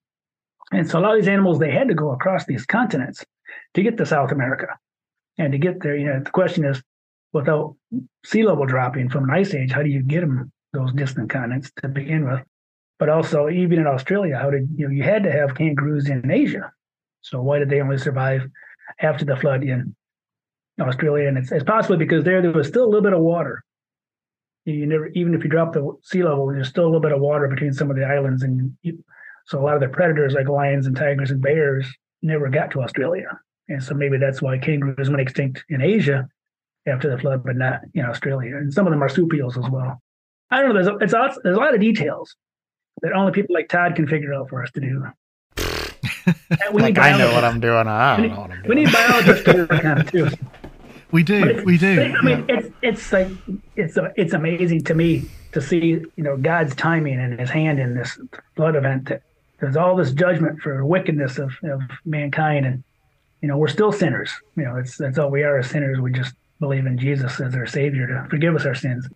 [0.71, 3.23] And so a lot of these animals, they had to go across these continents
[3.73, 4.67] to get to South America.
[5.37, 6.81] And to get there, you know, the question is,
[7.33, 7.75] without
[8.25, 11.71] sea level dropping from an ice age, how do you get them those distant continents
[11.81, 12.41] to begin with?
[12.99, 16.29] But also, even in Australia, how did you know you had to have kangaroos in
[16.29, 16.71] Asia?
[17.21, 18.47] So why did they only survive
[18.99, 19.95] after the flood in
[20.79, 21.27] Australia?
[21.27, 23.63] And it's, it's possibly because there there was still a little bit of water
[24.65, 27.19] you never even if you drop the sea level there's still a little bit of
[27.19, 29.03] water between some of the islands and you,
[29.45, 31.85] so a lot of the predators like lions and tigers and bears
[32.21, 36.27] never got to australia and so maybe that's why kangaroos went extinct in asia
[36.87, 40.01] after the flood but not in australia and some of the marsupials as well
[40.49, 42.35] i don't know there's a, it's a, there's a lot of details
[43.01, 45.05] that only people like todd can figure out for us to do
[46.73, 47.87] we like I know what I'm doing.
[47.87, 48.69] I don't we need, know what I'm doing.
[48.69, 50.27] We need biologists to work on it too.
[51.11, 52.01] We do, we do.
[52.01, 52.55] I mean, yeah.
[52.57, 53.27] it's it's like
[53.75, 57.95] it's it's amazing to me to see you know God's timing and His hand in
[57.95, 58.17] this
[58.55, 59.11] flood event.
[59.59, 62.83] There's all this judgment for wickedness of, of mankind, and
[63.41, 64.31] you know we're still sinners.
[64.55, 65.99] You know, it's that's all we are as sinners.
[65.99, 69.09] We just believe in Jesus as our Savior to forgive us our sins.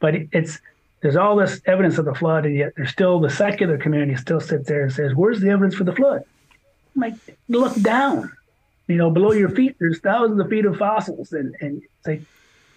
[0.00, 0.58] But it's
[1.00, 4.40] there's all this evidence of the flood, and yet there's still the secular community still
[4.40, 6.24] sits there and says, "Where's the evidence for the flood?"
[6.96, 7.14] I'm like,
[7.48, 8.32] look down.
[8.88, 12.22] You know, below your feet, there's thousands of feet of fossils, and and it's like,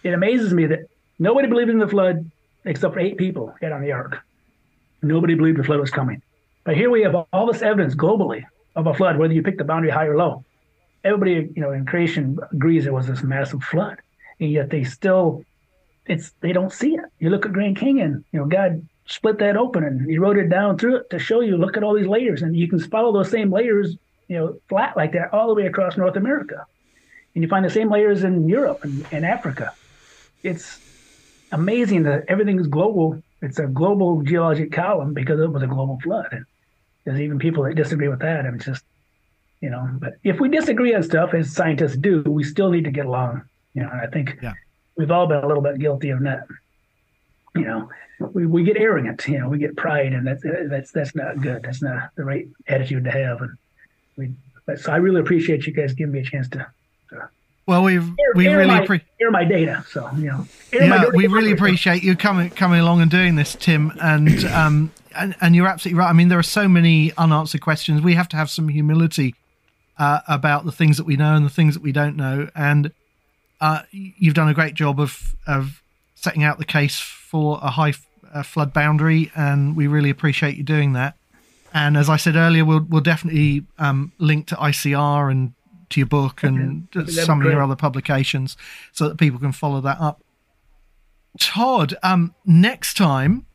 [0.04, 0.82] it amazes me that
[1.18, 2.30] nobody believed in the flood
[2.66, 4.20] except for eight people get on the ark.
[5.02, 6.22] Nobody believed the flood was coming.
[6.66, 8.44] But here we have all this evidence globally
[8.76, 10.44] of a flood, whether you pick the boundary high or low.
[11.04, 13.98] Everybody, you know, in creation agrees it was this massive flood,
[14.40, 15.44] and yet they still
[16.06, 17.06] it's they don't see it.
[17.20, 20.50] You look at Grand Canyon, you know, God split that open and he wrote it
[20.50, 21.58] down through it to show you.
[21.58, 23.96] Look at all these layers, and you can follow those same layers,
[24.28, 26.66] you know, flat like that all the way across North America,
[27.36, 29.74] and you find the same layers in Europe and, and Africa.
[30.44, 30.80] It's
[31.52, 33.22] amazing that everything is global.
[33.42, 36.28] It's a global geologic column because it was a global flood.
[36.32, 36.46] And
[37.06, 38.46] there's even people that disagree with that.
[38.46, 38.84] And it's just,
[39.62, 42.92] you know, but if we disagree on stuff as scientists do, we still need to
[42.92, 43.44] get along.
[43.74, 44.54] You know, and I think yeah
[45.00, 46.46] we've all been a little bit guilty of that.
[47.56, 47.90] You know,
[48.20, 51.64] we, we get arrogant, you know, we get pride, and that's that's that's not good.
[51.64, 53.42] That's not the right attitude to have.
[53.42, 53.58] And
[54.18, 54.34] we,
[54.76, 56.68] so I really appreciate you guys giving me a chance to.
[57.10, 57.30] to
[57.66, 58.04] well, we air
[58.36, 59.84] really my, pre- air my data.
[59.90, 63.94] So you know, yeah, we really appreciate you coming coming along and doing this, Tim.
[64.00, 66.10] And um, and, and you're absolutely right.
[66.10, 68.02] I mean, there are so many unanswered questions.
[68.02, 69.34] We have to have some humility
[69.98, 72.50] uh, about the things that we know and the things that we don't know.
[72.54, 72.92] And
[73.62, 75.82] uh, you've done a great job of of
[76.16, 77.94] setting out the case for a high
[78.34, 81.16] uh, flood boundary, and we really appreciate you doing that.
[81.74, 85.54] And as I said earlier, we'll we'll definitely um, link to ICR and
[85.90, 87.12] to your book and okay.
[87.12, 88.56] some of your other publications
[88.92, 90.22] so that people can follow that up.
[91.40, 93.46] Todd, um, next time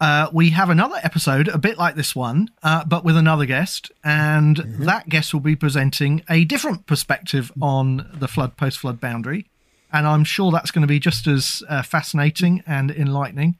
[0.00, 3.90] uh, we have another episode, a bit like this one, uh, but with another guest,
[4.02, 4.84] and mm-hmm.
[4.84, 9.46] that guest will be presenting a different perspective on the flood post flood boundary,
[9.92, 13.56] and I'm sure that's going to be just as uh, fascinating and enlightening.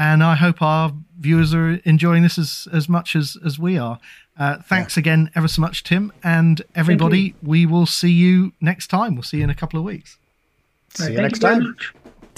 [0.00, 3.98] And I hope our viewers are enjoying this as as much as as we are.
[4.38, 5.00] Uh, thanks yeah.
[5.00, 7.34] again, ever so much, Tim, and everybody.
[7.42, 9.16] We will see you next time.
[9.16, 10.16] We'll see you in a couple of weeks.
[10.94, 11.76] See right, you next you time.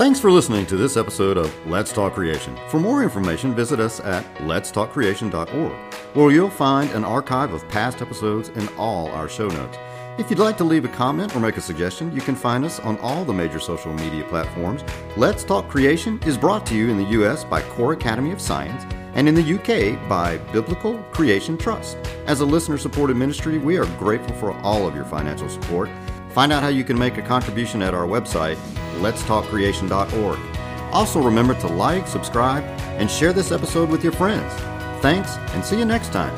[0.01, 2.59] Thanks for listening to this episode of Let's Talk Creation.
[2.71, 5.73] For more information, visit us at letstalkcreation.org,
[6.15, 9.77] where you'll find an archive of past episodes and all our show notes.
[10.17, 12.81] If you'd like to leave a comment or make a suggestion, you can find us
[12.81, 14.85] on all the major social media platforms.
[15.19, 17.45] Let's Talk Creation is brought to you in the U.S.
[17.45, 21.99] by Core Academy of Science and in the UK by Biblical Creation Trust.
[22.25, 25.91] As a listener supported ministry, we are grateful for all of your financial support.
[26.33, 28.57] Find out how you can make a contribution at our website,
[29.01, 30.39] letstalkcreation.org.
[30.93, 32.65] Also, remember to like, subscribe,
[32.99, 34.53] and share this episode with your friends.
[35.03, 36.37] Thanks, and see you next time.